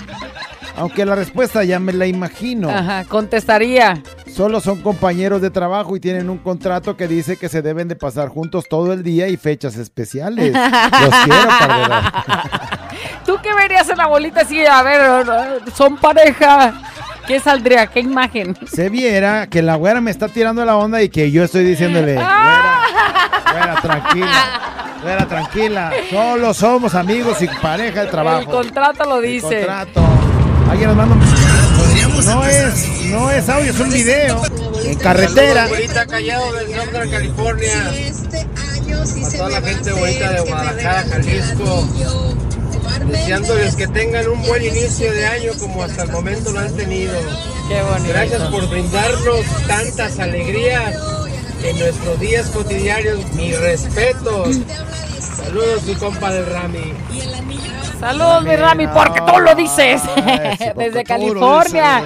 [0.77, 2.69] Aunque la respuesta ya me la imagino.
[2.69, 4.01] Ajá, contestaría.
[4.31, 7.95] Solo son compañeros de trabajo y tienen un contrato que dice que se deben de
[7.95, 10.53] pasar juntos todo el día y fechas especiales.
[11.01, 12.23] Los quiero, Carrera.
[13.25, 14.65] ¿Tú qué verías en la bolita así?
[14.65, 15.25] A ver,
[15.73, 16.73] son pareja.
[17.27, 17.87] ¿Qué saldría?
[17.87, 18.55] ¿Qué imagen?
[18.67, 22.13] Se viera que la güera me está tirando la onda y que yo estoy diciéndole,
[22.13, 22.79] güera,
[23.51, 24.61] güera, tranquila,
[25.03, 28.41] Era tranquila, solo somos amigos y pareja de trabajo.
[28.41, 29.61] El contrato lo dice.
[29.61, 30.24] El contrato.
[30.75, 32.25] Alguien nos manda un...
[32.25, 34.41] No es, no es audio, es un video.
[34.83, 35.63] En carretera.
[35.63, 37.93] Abuelita Callado del de California.
[39.25, 41.87] A toda la gente bonita de Guadalajara, Jalisco.
[43.07, 47.13] Deseándoles que tengan un buen inicio de año como hasta el momento lo han tenido.
[47.69, 48.09] Qué bonito.
[48.09, 50.93] Gracias por brindarnos tantas alegrías
[51.63, 53.31] en nuestros días cotidianos.
[53.31, 54.57] Mis respetos.
[55.37, 56.93] Saludos, mi compa del Rami.
[58.05, 59.99] Saludos, mi Rami, porque tú lo dices.
[60.75, 62.03] Desde California.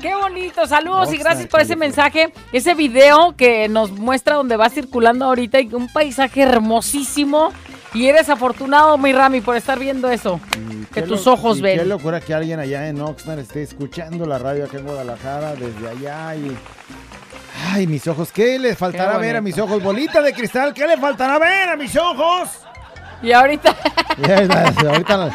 [0.00, 4.70] Qué bonito, saludos y gracias por ese mensaje, ese video que nos muestra donde va
[4.70, 7.52] circulando ahorita y un paisaje hermosísimo.
[7.92, 10.38] Y eres afortunado, mi Rami, por estar viendo eso.
[10.94, 11.78] Que tus ojos y ven.
[11.80, 15.88] Qué locura que alguien allá en Oxnard esté escuchando la radio acá en Guadalajara desde
[15.88, 16.56] allá y...
[17.72, 19.82] Ay, mis ojos, ¿qué le faltará Qué ver a mis ojos?
[19.82, 22.50] Bolita de cristal, ¿qué le faltará ver a mis ojos?
[23.22, 23.74] Y ahorita.
[24.26, 25.30] Y ahorita, ahorita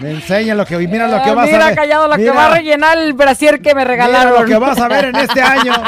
[0.00, 1.76] me enseña lo que mira lo que Ah, vas mira, a ver.
[1.76, 4.40] callado, lo que Mira, va a rellenar el brasier que me mira regalaron.
[4.42, 5.72] lo que vas a ver en este año.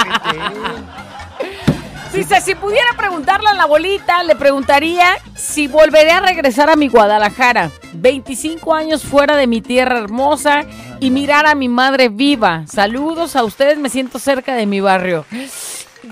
[2.12, 6.88] Dice, si pudiera preguntarle a la abuelita, le preguntaría si volveré a regresar a mi
[6.88, 7.70] Guadalajara.
[7.92, 10.64] 25 años fuera de mi tierra hermosa
[10.98, 12.62] y mirar a mi madre viva.
[12.72, 15.26] Saludos a ustedes, me siento cerca de mi barrio.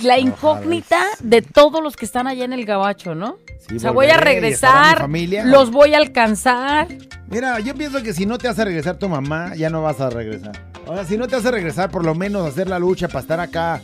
[0.02, 3.38] La incógnita de todos los que están allá en el gabacho, ¿no?
[3.66, 5.44] Sí, o sea, voy a regresar, familia.
[5.44, 6.88] los voy a alcanzar.
[7.28, 10.10] Mira, yo pienso que si no te hace regresar tu mamá, ya no vas a
[10.10, 10.52] regresar.
[10.86, 13.40] O sea, si no te hace regresar, por lo menos hacer la lucha para estar
[13.40, 13.80] acá.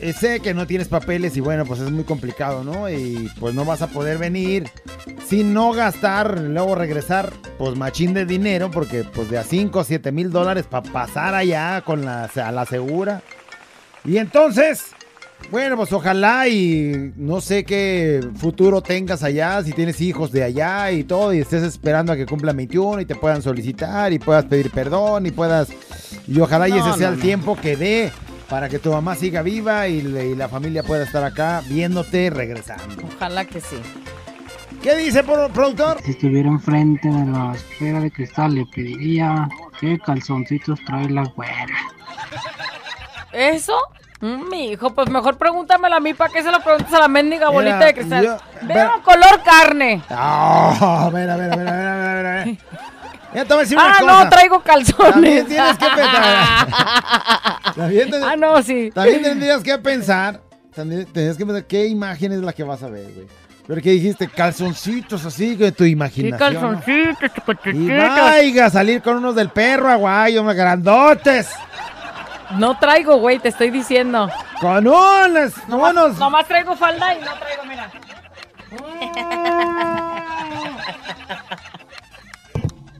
[0.00, 2.88] Eh, sé que no tienes papeles y bueno, pues es muy complicado, ¿no?
[2.88, 4.70] Y pues no vas a poder venir
[5.26, 9.84] sin no gastar, luego regresar, pues machín de dinero, porque pues de a 5 o
[9.84, 13.22] 7 mil dólares para pasar allá con la, a la segura.
[14.04, 14.92] Y entonces,
[15.50, 20.90] bueno, pues ojalá y no sé qué futuro tengas allá, si tienes hijos de allá
[20.92, 24.44] y todo, y estés esperando a que cumplan 21 y te puedan solicitar y puedas
[24.44, 25.68] pedir perdón y puedas...
[26.26, 27.22] Y ojalá y No, ese sea el no.
[27.22, 28.12] tiempo que dé
[28.50, 32.28] para que tu mamá siga viva y, le- y la familia pueda estar acá viéndote
[32.30, 33.02] regresando.
[33.16, 33.76] Ojalá que sí.
[34.82, 35.98] ¿Qué dice pro- productor?
[36.04, 39.48] Si estuviera enfrente de la esfera de cristal, le pediría
[39.80, 41.66] qué calzoncitos trae la güera.
[43.32, 43.74] ¿Eso?
[44.20, 47.08] Mm, mi hijo, pues mejor pregúntamelo a mí para que se lo preguntes a la
[47.08, 48.36] mendiga bolita de cristal.
[48.62, 50.02] Veo color carne.
[50.10, 52.58] Ah, a ver, a ver, a ver, a ver, a ver, a ver.
[53.34, 54.24] Ya te voy a decir una Ah, cosa.
[54.24, 55.12] no, traigo calzones.
[55.12, 56.68] También tienes que pensar.
[57.76, 58.90] También te- Ah, no, sí.
[58.92, 60.40] También tendrías que pensar,
[60.74, 63.26] también tendrías que pensar qué imagen es la que vas a ver, güey.
[63.66, 66.38] Pero que dijiste, calzoncitos así de tu ¿Qué imaginación.
[66.38, 66.38] ¿no?
[66.38, 67.30] calzoncitos,
[67.66, 67.98] Y chiquititos?
[67.98, 71.50] vaya a salir con unos del perro aguayo, grandotes.
[72.56, 74.28] No traigo, güey, te estoy diciendo.
[74.60, 76.18] Con unos, unos.
[76.18, 77.90] Nomás traigo falda y no traigo, mira.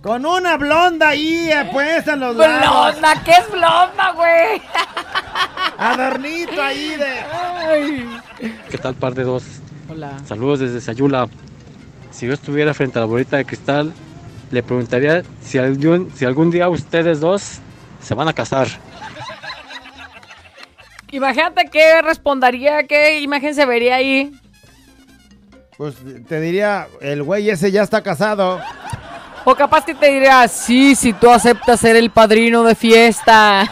[0.03, 2.93] Con una blonda ahí eh, puesta en los lados.
[2.93, 4.63] Blonda, ¿qué es blonda, güey?
[5.77, 8.57] Adornito ahí de.
[8.71, 9.45] ¿Qué tal, par de dos?
[9.89, 10.13] Hola.
[10.27, 11.29] Saludos desde Sayula.
[12.11, 13.93] Si yo estuviera frente a la bolita de cristal,
[14.51, 17.59] le preguntaría si algún, si algún día ustedes dos
[18.01, 18.69] se van a casar.
[21.11, 24.33] Imagínate qué respondería, qué imagen se vería ahí.
[25.77, 25.95] Pues
[26.29, 28.61] te diría, el güey ese ya está casado.
[29.45, 33.61] O capaz que te diría, sí, si tú aceptas ser el padrino de fiesta.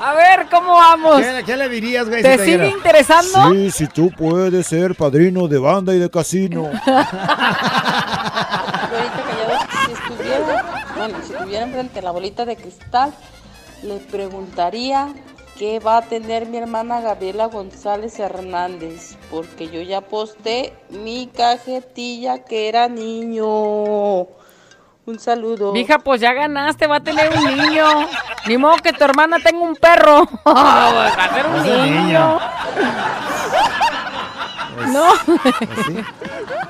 [0.00, 1.20] A ver, ¿cómo vamos?
[1.20, 2.22] ¿Qué, qué le dirías, güey?
[2.22, 3.52] ¿Te si sigue dijera, interesando?
[3.52, 6.70] Sí, si tú puedes ser padrino de banda y de casino.
[6.86, 7.12] Ahorita
[9.26, 13.12] callado, si estuviera, bueno, si estuviera enfrente a la bolita de cristal,
[13.82, 15.12] le preguntaría
[15.58, 22.44] qué va a tener mi hermana Gabriela González Hernández, porque yo ya posté mi cajetilla
[22.44, 24.26] que era niño.
[25.06, 25.72] Un saludo.
[25.72, 27.86] Mija, pues ya ganaste, va a tener un niño.
[28.46, 30.28] Ni modo que tu hermana tenga un perro.
[30.44, 32.40] va a ser un Va
[34.86, 34.92] niño.
[34.92, 35.14] No.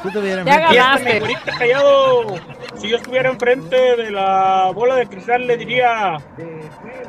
[0.03, 1.19] Si tuviera Ya ganaste.
[1.21, 2.35] Ahorita callado,
[2.79, 6.19] si yo estuviera enfrente de la bola de cristal, le diría: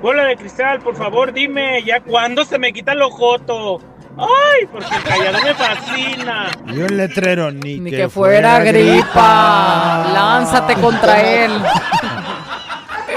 [0.02, 3.80] Bola de cristal, por favor, dime, ¿ya cuándo se me quita el ojoto?
[4.18, 4.66] ¡Ay!
[4.72, 6.48] Porque el callado me fascina.
[6.68, 10.10] Y un letrero, ni, Ni que fuera gripa.
[10.14, 11.52] Lánzate contra él.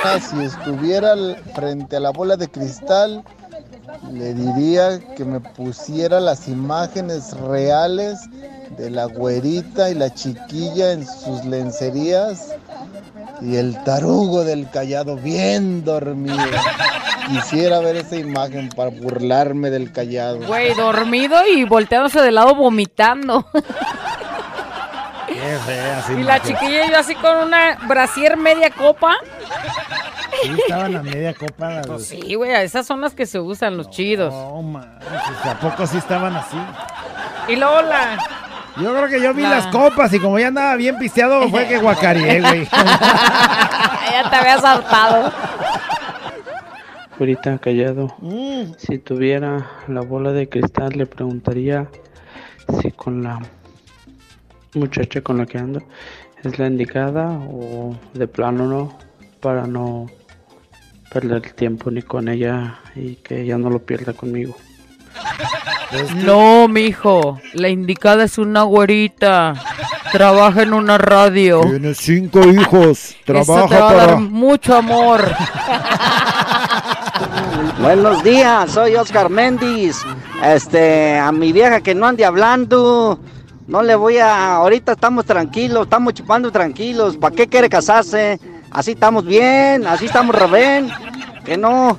[0.04, 1.14] Ah, Si estuviera
[1.54, 3.22] frente a la bola de cristal,
[4.12, 8.20] le diría que me pusiera las imágenes reales
[8.76, 12.54] de la güerita y la chiquilla en sus lencerías
[13.40, 16.36] y el tarugo del callado bien dormido.
[17.28, 20.38] Quisiera ver esa imagen para burlarme del callado.
[20.46, 23.46] Güey, dormido y volteándose de lado vomitando.
[25.28, 29.16] Qué fea, sí, y la chiquilla y yo así con una brasier media copa.
[30.42, 31.70] Sí, estaban a media copa.
[31.70, 34.32] las- Pues sí, güey, esas son las que se usan, los chidos.
[34.32, 36.56] No, manches, ¿a poco sí estaban así?
[37.48, 38.18] Y luego la...
[38.80, 41.66] Yo creo que yo vi La- las copas y como ya andaba bien pisteado, fue
[41.68, 42.64] que guacareé, güey.
[42.64, 45.30] ya te habías saltado.
[47.18, 48.14] Ahorita callado.
[48.18, 48.72] Mm.
[48.78, 51.86] Si tuviera la bola de cristal, le preguntaría
[52.80, 53.38] si con la
[54.74, 55.82] muchacha con la que ando
[56.42, 58.98] es la indicada o de plano no,
[59.40, 60.06] para no
[61.12, 64.56] perder el tiempo ni con ella y que ella no lo pierda conmigo.
[66.24, 69.54] No, mijo, la indicada es una güerita.
[70.10, 71.60] Trabaja en una radio.
[71.62, 74.16] Tiene cinco hijos, Eso te trabaja va a dar para...
[74.20, 75.22] mucho amor.
[77.80, 79.96] Buenos días, soy Oscar Méndez.
[80.42, 83.18] Este, a mi vieja que no ande hablando.
[83.66, 84.56] No le voy a.
[84.56, 87.16] Ahorita estamos tranquilos, estamos chupando tranquilos.
[87.16, 88.38] ¿Para qué quiere casarse?
[88.72, 90.90] Así estamos bien, así estamos re bien.
[91.44, 91.98] Que no.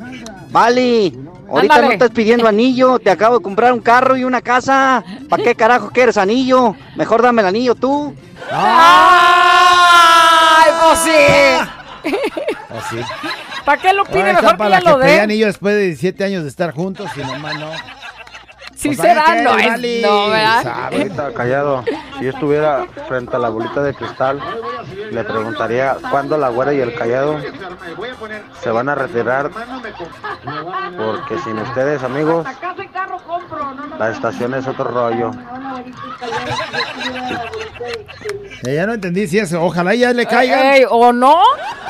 [0.50, 1.14] Vale.
[1.50, 1.88] Ahorita Ándale.
[1.88, 3.00] no estás pidiendo anillo.
[3.00, 5.04] Te acabo de comprar un carro y una casa.
[5.30, 6.76] ¿Para qué carajo quieres anillo?
[6.96, 8.16] Mejor dame el anillo tú.
[8.52, 12.16] ¡Ay, pues sí!
[12.78, 12.98] Así.
[13.66, 14.20] ¿Para qué lo pide?
[14.22, 15.20] Ahora Mejor que para ya la que lo dé.
[15.22, 17.70] anillo después de 17 años de estar juntos y nomás no.
[18.84, 20.68] Sí Pues, será, ¿sabe qué, no es- no, ¿verdad?
[20.92, 21.84] Ahorita callado,
[22.18, 24.40] si yo estuviera frente a la bolita de cristal,
[25.10, 27.38] le preguntaría cuándo la güera y el callado
[28.62, 29.50] se van a retirar,
[30.98, 32.46] porque sin ustedes amigos,
[33.98, 35.32] la estación es otro rollo.
[38.66, 40.60] Eh, ya no entendí si es, ojalá ya le caigan.
[40.74, 41.34] Ey, ¿O no?
[41.36, 41.44] ¿O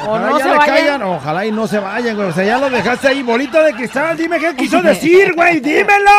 [0.07, 0.75] Ojalá no ya se le vayan?
[0.75, 2.29] caigan, ojalá y no se vayan, güey.
[2.29, 4.17] O sea, ya lo dejaste ahí, bolita de cristal.
[4.17, 5.59] Dime qué quiso decir, güey.
[5.59, 6.11] Dímelo.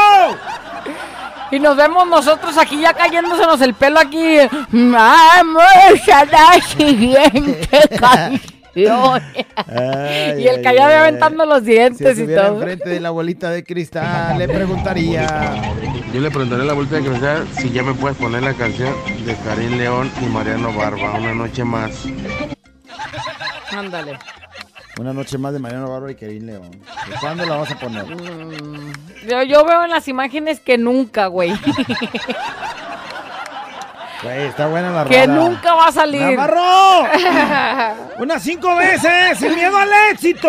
[1.50, 4.38] Y nos vemos nosotros aquí ya cayéndosenos el pelo aquí.
[4.70, 7.68] Vamos a la siguiente
[8.00, 9.22] canción.
[9.68, 10.96] Ay, y el callado ay.
[10.96, 12.56] aventando los Si dientes y todo.
[12.56, 15.62] enfrente de la bolita de cristal, le preguntaría.
[16.12, 18.92] Yo le preguntaré a la vuelta de cristal si ya me puedes poner la canción
[19.24, 21.92] de Karim León y Mariano Barba, una noche más.
[23.70, 24.18] Ándale.
[25.00, 26.70] Una noche más de Mariano Bárbara y Kerín León.
[27.08, 28.04] ¿Y ¿Cuándo la vas a poner?
[29.28, 31.52] Yo, yo veo en las imágenes que nunca, güey.
[34.22, 35.38] Güey, está buena la que rola.
[35.38, 36.22] nunca va a salir.
[36.22, 37.08] ¡Navarro!
[38.18, 39.36] ¡Unas cinco veces!
[39.38, 40.48] ¡Sin miedo al éxito!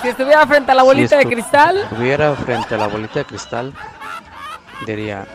[0.00, 1.78] si estuviera frente a la bolita de cristal.
[1.78, 3.72] estuviera frente a la bolita de cristal,
[4.86, 5.26] diría,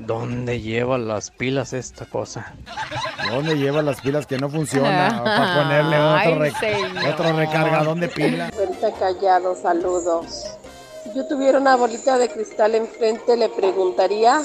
[0.00, 2.54] ¿dónde lleva las pilas esta cosa?
[3.30, 5.18] ¿Dónde lleva las pilas que no funcionan?
[5.24, 7.08] Para ponerle Ay, otro, re- señor.
[7.14, 8.50] otro recargadón de pila.
[8.58, 10.56] Ahorita callado, saludos.
[11.04, 14.42] Si yo tuviera una bolita de cristal enfrente, le preguntaría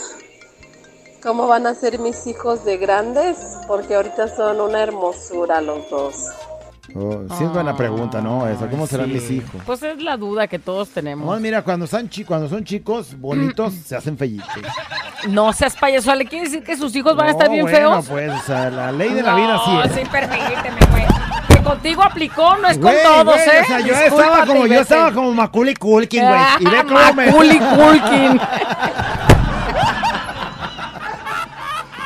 [1.21, 3.37] cómo van a ser mis hijos de grandes,
[3.67, 6.15] porque ahorita son una hermosura los dos.
[6.97, 8.47] Oh, sí es buena pregunta, ¿no?
[8.47, 9.11] Esa, ¿Cómo serán Sí.
[9.13, 9.61] mis hijos?
[9.65, 11.27] Pues es la duda que todos tenemos.
[11.29, 14.47] No, mira, cuando son, chi- cuando son chicos bonitos, se hacen fellitos.
[15.27, 17.77] No seas payaso, ¿le quiere decir que sus hijos van a No, estar bien bueno,
[17.77, 18.05] feos?
[18.07, 19.91] pues, o sea, la ley de la vida sí No, es.
[19.91, 21.05] sí, permíteme, güey.
[21.49, 23.61] Que contigo aplicó, no es Güey, con todos, güey, ¿eh?
[23.61, 26.39] O sea, yo Discúlpate estaba como, yo estaba como Macaulay Culkin, güey.
[26.61, 27.25] Y ve cómo me...
[27.25, 28.41] Macaulay Culkin.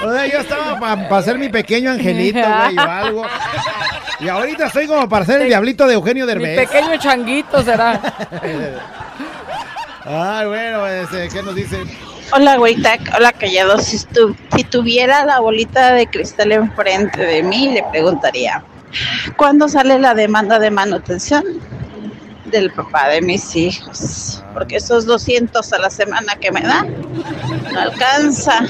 [0.02, 0.80] O sea, yo estaba
[1.10, 3.24] para ser mi pequeño angelito, güey, o algo.
[4.20, 6.68] Y ahorita estoy como para ser el diablito de Eugenio Mi Derbez.
[6.68, 8.02] pequeño changuito será.
[10.06, 11.90] Ay, bueno, este, ¿qué nos dicen?
[12.32, 13.14] Hola, Tac.
[13.16, 13.78] Hola, callado.
[13.80, 18.64] Si, si tuviera la bolita de cristal enfrente de mí, le preguntaría:
[19.38, 21.44] ¿Cuándo sale la demanda de manutención
[22.46, 24.44] del papá de mis hijos?
[24.54, 26.86] Porque esos 200 a la semana que me da
[27.72, 28.66] no alcanza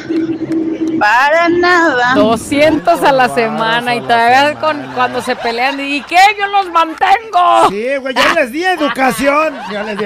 [0.99, 2.13] para nada.
[2.15, 5.79] 200 a la semana y todavía con, cuando se pelean.
[5.79, 6.17] ¿Y qué?
[6.37, 7.69] Yo los mantengo.
[7.69, 9.57] Sí, güey, yo les di educación.
[9.71, 10.05] Yo les di...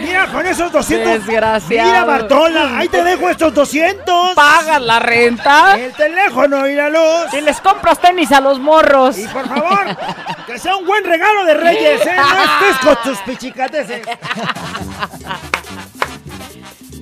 [0.00, 1.12] Mira, con esos 200.
[1.12, 1.88] Desgraciado.
[1.88, 4.34] Mira, Bartola, ahí te dejo estos 200.
[4.34, 5.78] Pagas la renta.
[5.78, 7.32] El teléfono y la luz.
[7.32, 9.18] Y les compras tenis a los morros.
[9.18, 9.96] Y por favor,
[10.46, 12.16] que sea un buen regalo de Reyes, ¿eh?
[12.16, 14.02] No estés con tus pichicateses.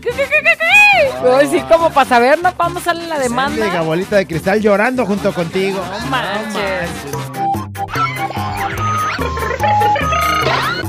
[0.07, 1.28] ¿Qué, qué, qué?
[1.28, 2.54] Ay, sí, como para saber, ¿no?
[2.54, 3.57] ¿Cuándo sale la demanda?
[3.57, 5.82] Mendiga bolita de cristal llorando junto contigo.
[6.00, 6.90] No manches.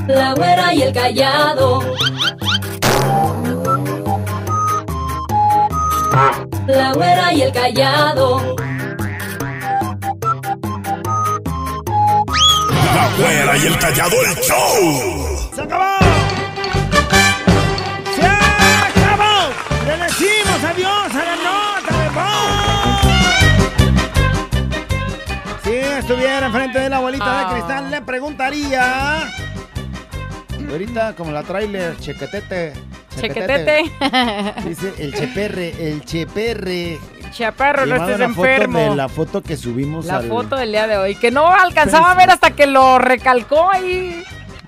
[0.06, 1.82] La güera y el callado.
[6.66, 8.56] La güera y el callado.
[13.60, 15.27] y el Callado el show.
[20.60, 22.98] Decimos adiós a la nota de voz!
[25.64, 27.44] Si estuviera enfrente de la bolita Ah.
[27.48, 29.30] de cristal, le preguntaría.
[30.70, 32.72] Ahorita, como la trailer, chequetete.
[33.18, 33.84] Chequetete.
[34.64, 36.98] Dice el cheperre, el cheperre.
[37.32, 38.78] Chaparro, no estés una foto enfermo.
[38.90, 42.12] de la foto que subimos La al- foto del día de hoy, que no alcanzaba
[42.12, 44.22] a ver hasta que lo recalcó ahí.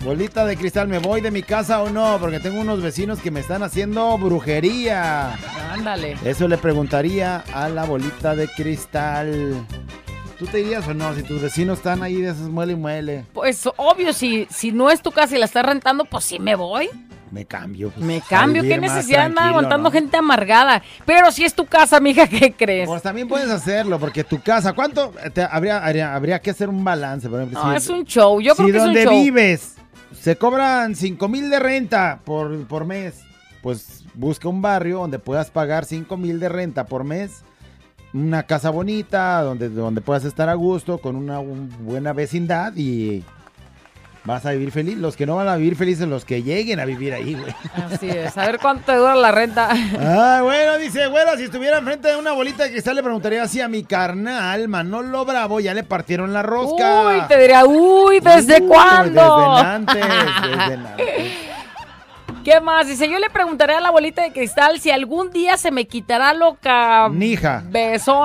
[0.04, 2.16] Bolita de cristal, ¿me voy de mi casa o no?
[2.18, 5.34] Porque tengo unos vecinos que me están haciendo brujería.
[5.70, 6.16] Ándale.
[6.24, 9.66] Eso le preguntaría a la bolita de cristal.
[10.38, 11.14] ¿Tú te irías o no?
[11.14, 13.24] Si tus vecinos están ahí de esos muele y muele.
[13.34, 16.54] Pues obvio, si, si no es tu casa y la estás rentando, pues sí me
[16.54, 16.88] voy.
[17.30, 17.90] Me cambio.
[17.90, 19.92] pues, Me cambio, qué necesidad andar aguantando ¿no?
[19.92, 20.82] gente amargada.
[21.04, 22.88] Pero si es tu casa, mija, ¿qué crees?
[22.88, 25.12] Pues también puedes hacerlo, porque tu casa, ¿cuánto?
[25.34, 27.62] te- habría, habría, habría que hacer un balance, por ejemplo.
[27.62, 28.40] No, si- es un show.
[28.40, 29.12] Yo si creo que es un donde show.
[29.12, 29.74] vives
[30.12, 33.20] se cobran 5 mil de renta por, por mes,
[33.62, 37.42] pues busca un barrio donde puedas pagar 5 mil de renta por mes.
[38.12, 43.24] Una casa bonita, donde, donde puedas estar a gusto, con una un- buena vecindad y
[44.24, 44.98] vas a vivir feliz.
[44.98, 47.54] Los que no van a vivir felices, los que lleguen a vivir ahí, güey.
[47.92, 48.36] Así es.
[48.36, 49.68] A ver cuánto te dura la renta.
[49.98, 53.60] Ah, bueno, dice, bueno, si estuviera enfrente de una bolita de cristal le preguntaría si
[53.60, 57.02] a mi carnal, Manolo Bravo, ya le partieron la rosca.
[57.06, 59.54] Uy, te diría, uy, ¿desde Uy, cuándo?
[59.56, 61.06] Desde antes, desde antes.
[62.44, 62.88] ¿Qué más?
[62.88, 66.32] Dice, yo le preguntaré a la bolita de cristal si algún día se me quitará
[66.32, 66.56] lo
[67.12, 67.62] Nija.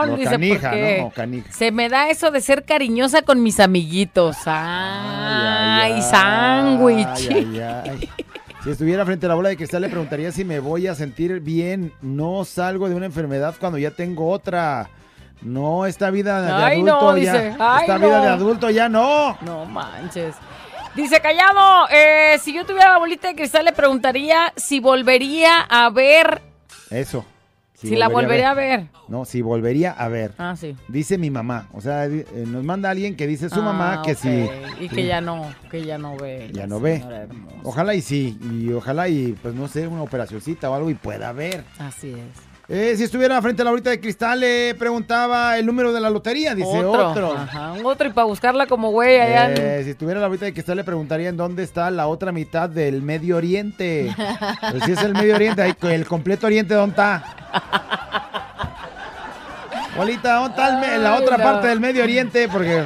[0.05, 1.09] Lo dice, canija, porque ¿no?
[1.11, 1.51] Canija.
[1.51, 4.38] se me da eso de ser cariñosa con mis amiguitos.
[4.45, 7.07] Ay, sándwich.
[7.30, 8.09] Ay, ay, ay.
[8.63, 11.39] Si estuviera frente a la bola de cristal le preguntaría si me voy a sentir
[11.41, 11.93] bien.
[12.01, 14.89] No salgo de una enfermedad cuando ya tengo otra.
[15.41, 17.34] No, esta vida de Ay, adulto no, ya.
[17.34, 17.47] dice.
[17.49, 18.07] Esta no.
[18.07, 19.38] vida de adulto ya no.
[19.41, 20.34] No manches.
[20.95, 25.89] Dice Callado, eh, si yo tuviera la bolita de cristal le preguntaría si volvería a
[25.89, 26.41] ver,
[26.89, 27.25] Eso.
[27.73, 28.87] si, la volvería a ver.
[29.09, 30.31] No, si volvería a ver.
[30.37, 30.75] Ah, sí.
[30.87, 31.67] Dice mi mamá.
[31.73, 34.17] O sea, eh, nos manda alguien que dice su mamá Ah, que ok.
[34.17, 34.49] sí.
[34.79, 36.49] Y sí, que ya no, que ya no ve.
[36.53, 36.95] ya no ve.
[36.95, 37.55] hermosa.
[37.63, 38.37] Ojalá y sí.
[38.41, 41.65] Y ojalá y, pues no sé, una operacioncita o algo y pueda ver.
[41.77, 42.44] Así es.
[42.68, 46.09] Eh, si estuviera frente a la bolita de cristal, le preguntaba el número de la
[46.09, 46.55] lotería.
[46.55, 47.34] Dice otro.
[47.38, 49.51] Ajá, un otro y para buscarla como güey allá.
[49.51, 52.32] en- Eh, si estuviera la bolita de cristal, le preguntaría en dónde está la otra
[52.32, 54.11] mitad del Medio Oriente.
[54.72, 57.24] Pues si es el Medio Oriente, el completo Oriente, ¿dónde está?
[59.95, 61.43] Bolita, ¿dónde está la otra no.
[61.43, 62.49] parte del Medio Oriente?
[62.51, 62.84] Porque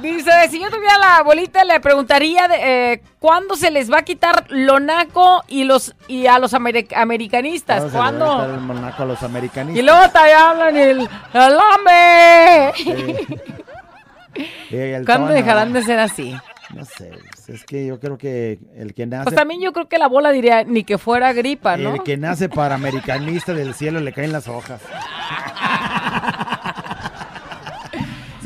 [0.00, 4.02] Dice, si yo tuviera la bolita le preguntaría de, eh, cuándo se les va a
[4.02, 7.84] quitar lo naco y los y a los ameri- americanistas.
[7.92, 9.78] ¿cuándo se le va a el monaco a los americanistas?
[9.82, 11.08] Y luego te hablan el.
[14.70, 16.36] Y el ¿Cuándo dejarán de ser así?
[16.74, 19.24] No sé, pues, es que yo creo que el que nace...
[19.24, 21.94] Pues también yo creo que la bola diría ni que fuera gripa, ¿no?
[21.94, 24.82] El que nace para americanista del cielo le caen las hojas.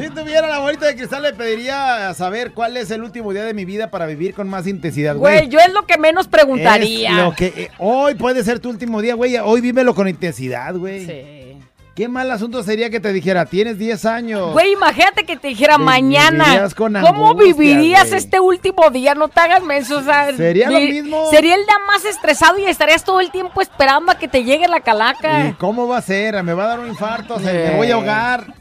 [0.02, 3.54] Si tuviera la bolita de cristal le pediría saber cuál es el último día de
[3.54, 5.36] mi vida para vivir con más intensidad, güey.
[5.38, 7.10] Güey, yo es lo que menos preguntaría.
[7.10, 9.36] Es lo que eh, hoy puede ser tu último día, güey.
[9.38, 11.06] Hoy vívelo con intensidad, güey.
[11.06, 11.58] Sí.
[11.94, 14.52] Qué mal asunto sería que te dijera, tienes 10 años.
[14.54, 16.66] Güey, imagínate que te dijera Te mañana.
[16.74, 18.18] con ¿Cómo vivirías güey.
[18.18, 19.14] este último día?
[19.14, 21.28] No te hagas menso, o sea, Sería lo mismo.
[21.30, 24.68] Sería el día más estresado y estarías todo el tiempo esperando a que te llegue
[24.68, 25.54] la ¿Y calaca.
[25.58, 26.42] cómo va a ser?
[26.42, 28.54] Me va a dar un infarto, se- me voy a ahogar.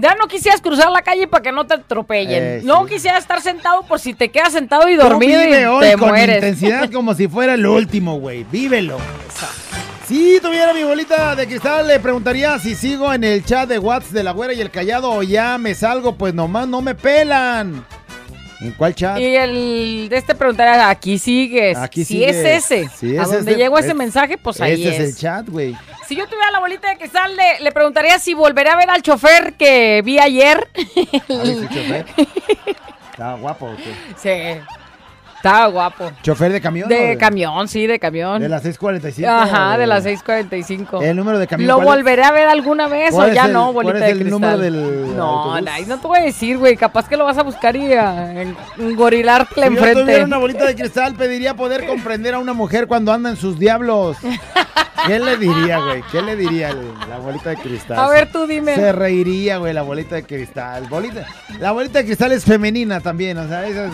[0.00, 2.42] Ya no quisieras cruzar la calle para que no te atropellen.
[2.42, 5.84] Eh, no quisieras estar sentado por si te quedas sentado y dormido y vive hoy
[5.86, 6.36] te con mueres.
[6.36, 8.44] intensidad como si fuera el último, güey.
[8.44, 8.96] Vívelo.
[10.06, 14.12] Si tuviera mi bolita de cristal, le preguntaría si sigo en el chat de WhatsApp
[14.12, 17.84] de la güera y el callado o ya me salgo, pues nomás no me pelan.
[18.60, 19.18] ¿En cuál chat?
[19.18, 21.76] Y el de este preguntaría, aquí sigues.
[21.76, 22.36] Aquí si sigues.
[22.36, 22.88] es ese.
[22.96, 25.00] Si a es donde ese, llegó ese es- mensaje, pues ahí Ese es.
[25.00, 25.76] es el chat, güey.
[26.08, 29.02] Si yo tuviera la bolita de cristal, le, le preguntaría si volveré a ver al
[29.02, 30.66] chofer que vi ayer.
[31.28, 32.06] A ver si chofer.
[33.10, 33.94] Estaba guapo, ¿o qué?
[34.16, 34.62] sí.
[35.38, 36.10] Estaba guapo.
[36.22, 36.88] ¿Chofer de camión?
[36.88, 38.42] De o camión, sí, de camión.
[38.42, 39.26] De las 6:45.
[39.28, 41.00] Ajá, o de las 6:45.
[41.02, 41.94] ¿El número de camión ¿Lo cuál es?
[42.04, 44.18] volveré a ver alguna vez o ¿Cuál ya el- no, cuál bolita es de el
[44.28, 44.30] cristal?
[44.40, 46.76] número del no, ay, no te voy a decir, güey.
[46.76, 50.00] Capaz que lo vas a buscar y a en- engorilarte Si yo enfrente.
[50.02, 53.58] tuviera una bolita de cristal, pediría poder comprender a una mujer cuando anda en sus
[53.60, 54.16] diablos.
[55.06, 56.02] ¿Qué le diría, güey?
[56.10, 56.74] ¿Qué le diría
[57.08, 57.98] la bolita de cristal?
[57.98, 58.74] A ver, tú dime.
[58.74, 60.86] Se reiría, güey, la bolita de cristal.
[60.88, 61.24] Bolita,
[61.60, 63.92] la bolita de cristal es femenina también, o sea, esa es-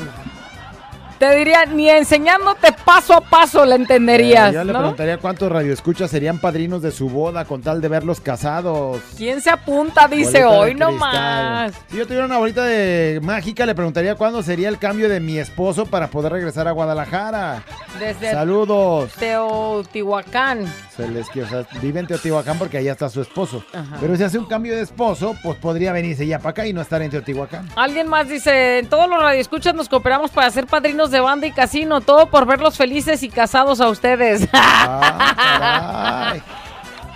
[1.24, 6.10] Te diría, ni enseñándote paso a paso la entenderías, Eh, yo le preguntaría cuántos radioescuchas
[6.10, 9.01] serían padrinos de su boda con tal de verlos casados.
[9.16, 10.06] ¿Quién se apunta?
[10.06, 11.72] Dice hoy nomás.
[11.90, 15.38] Si yo tuviera una bolita de mágica, le preguntaría cuándo sería el cambio de mi
[15.38, 17.62] esposo para poder regresar a Guadalajara.
[17.98, 19.12] Desde Saludos.
[19.14, 20.66] Teotihuacán.
[20.94, 23.64] Se les quiere, o sea, vive en Teotihuacán porque allá está su esposo.
[23.72, 23.96] Ajá.
[23.98, 26.82] Pero si hace un cambio de esposo, pues podría venirse ya para acá y no
[26.82, 27.68] estar en Teotihuacán.
[27.76, 31.52] Alguien más dice, en todos los radioescuchas nos cooperamos para ser padrinos de banda y
[31.52, 34.48] casino, todo por verlos felices y casados a ustedes.
[34.86, 36.34] Ah,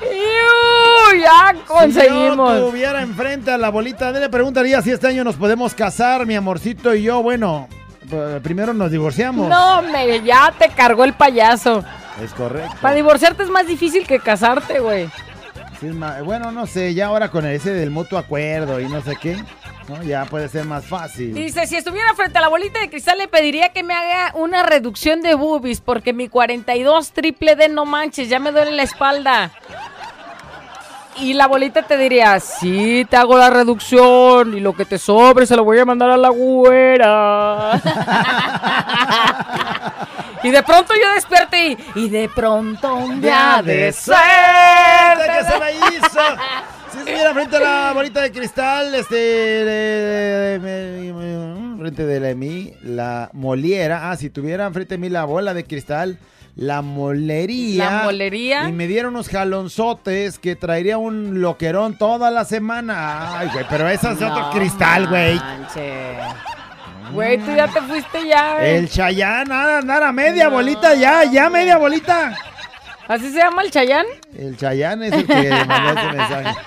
[0.00, 1.20] ¡Iu!
[1.20, 2.52] ya conseguimos.
[2.52, 6.24] Si yo tuviera enfrente a la bolita, le preguntaría si este año nos podemos casar,
[6.26, 7.22] mi amorcito y yo.
[7.22, 7.68] Bueno,
[8.10, 9.48] eh, primero nos divorciamos.
[9.48, 11.84] No, me, ya te cargó el payaso.
[12.22, 12.76] Es correcto.
[12.80, 15.08] Para divorciarte es más difícil que casarte, güey.
[15.80, 15.90] Sí,
[16.24, 19.36] bueno, no sé, ya ahora con ese del mutuo acuerdo y no sé qué,
[19.88, 20.02] ¿no?
[20.02, 21.34] ya puede ser más fácil.
[21.34, 24.62] Dice, si estuviera frente a la bolita de cristal le pediría que me haga una
[24.62, 29.50] reducción de boobies porque mi 42 triple D no manches, ya me duele la espalda.
[31.20, 35.46] Y la bolita te diría, sí, te hago la reducción y lo que te sobre
[35.46, 37.72] se lo voy a mandar a la güera.
[40.44, 44.22] y de pronto yo despierto y, y de pronto un día de suerte.
[45.26, 46.20] que se me hizo.
[47.04, 52.20] Si estuviera frente a la bolita de cristal, este, de- de- de- me- frente de
[52.20, 54.10] la- mí, la moliera.
[54.10, 56.18] Ah, si tuviera frente de mí la bola de cristal,
[56.56, 57.84] la molería.
[57.90, 58.68] La molería.
[58.68, 63.38] Y me diera unos jalonzotes que traería un loquerón toda la semana.
[63.38, 65.40] Ay, güey, pero esa es otro No cristal, güey.
[67.12, 68.70] Güey, tú ya te fuiste ya, güey.
[68.76, 72.36] El Chayán, nada, nada, media bolita ya, ya media bolita.
[73.08, 74.04] ¿Así se llama el Chayán?
[74.36, 76.58] El Chayán es el que mandó ese mensaje.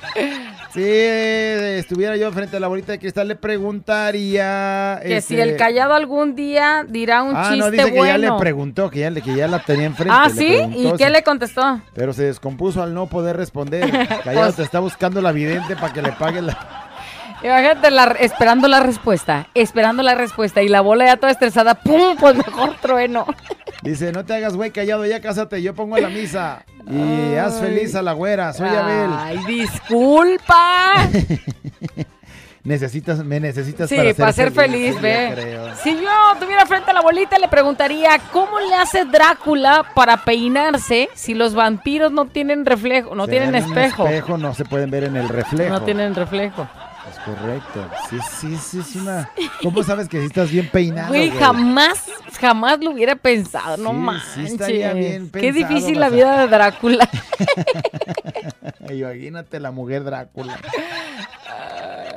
[0.73, 4.99] Si eh, estuviera yo frente a la bolita de cristal, le preguntaría.
[5.03, 8.17] Que este, si el callado algún día dirá un Ah, chiste no, dice que ya
[8.17, 10.15] le preguntó, que ya, le- que ya la tenía enfrente.
[10.17, 10.47] ah, ¿sí?
[10.47, 11.81] preguntó ¿Y qué le contestó?
[11.93, 13.89] Pero se descompuso al no poder responder.
[14.23, 16.57] Callado Pues- te está buscando la vidente para que le pague la.
[17.43, 22.15] Imagínate la- esperando la respuesta, esperando la respuesta y la bola ya toda estresada, ¡pum!
[22.19, 23.25] Pues mejor trueno.
[23.81, 26.63] Dice, no te hagas güey, callado, ya cásate, yo pongo la misa.
[26.89, 29.09] Y haz feliz a la güera, soy Abel.
[29.17, 31.07] Ay, disculpa.
[32.63, 35.31] Necesitas, me necesitas Sí, para, para ser feliz, ve.
[35.33, 35.75] creo.
[35.77, 36.09] Si yo
[36.39, 41.55] tuviera frente a la bolita, le preguntaría, ¿cómo le hace Drácula para peinarse si los
[41.55, 44.05] vampiros no tienen reflejo, no Se tienen espejo?
[44.05, 45.71] espejo, no se pueden ver en el reflejo.
[45.73, 46.67] No tienen reflejo.
[47.09, 47.89] Es correcto.
[48.09, 49.29] Sí, sí, sí, es una.
[49.63, 51.09] ¿Cómo sabes que sí estás bien peinado?
[51.09, 51.39] Güey, güey?
[51.39, 52.05] jamás,
[52.39, 54.67] jamás lo hubiera pensado, no Sí, manches.
[54.95, 57.09] bien Qué difícil la vida de Drácula.
[58.89, 60.59] Imagínate la mujer Drácula.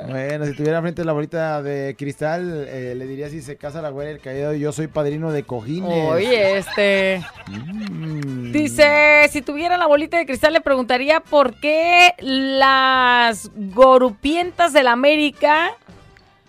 [0.07, 3.81] Bueno, si tuviera frente a la bolita de cristal, eh, le diría si se casa
[3.81, 4.53] la güera del callado.
[4.53, 6.11] Yo soy padrino de cojines.
[6.11, 7.23] Oye, este.
[7.47, 8.51] Mm.
[8.51, 15.71] Dice, si tuviera la bolita de cristal le preguntaría por qué las gorupientas del América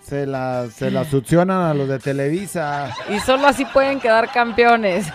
[0.06, 2.94] Se la, se la succionan a los de Televisa.
[3.08, 5.08] y solo así pueden quedar campeones.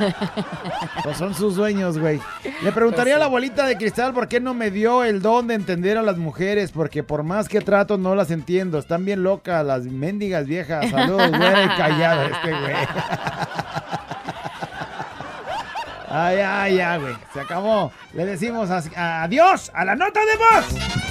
[1.03, 2.19] Pues son sus dueños, güey.
[2.61, 5.53] Le preguntaría a la bolita de cristal por qué no me dio el don de
[5.53, 8.79] entender a las mujeres, porque por más que trato no las entiendo.
[8.79, 10.89] Están bien locas las mendigas viejas.
[10.89, 12.75] Saludos, güey, callado este güey.
[16.09, 17.15] Ay, ay, ya, güey.
[17.33, 17.93] Se acabó.
[18.13, 21.10] Le decimos adiós a la nota de voz.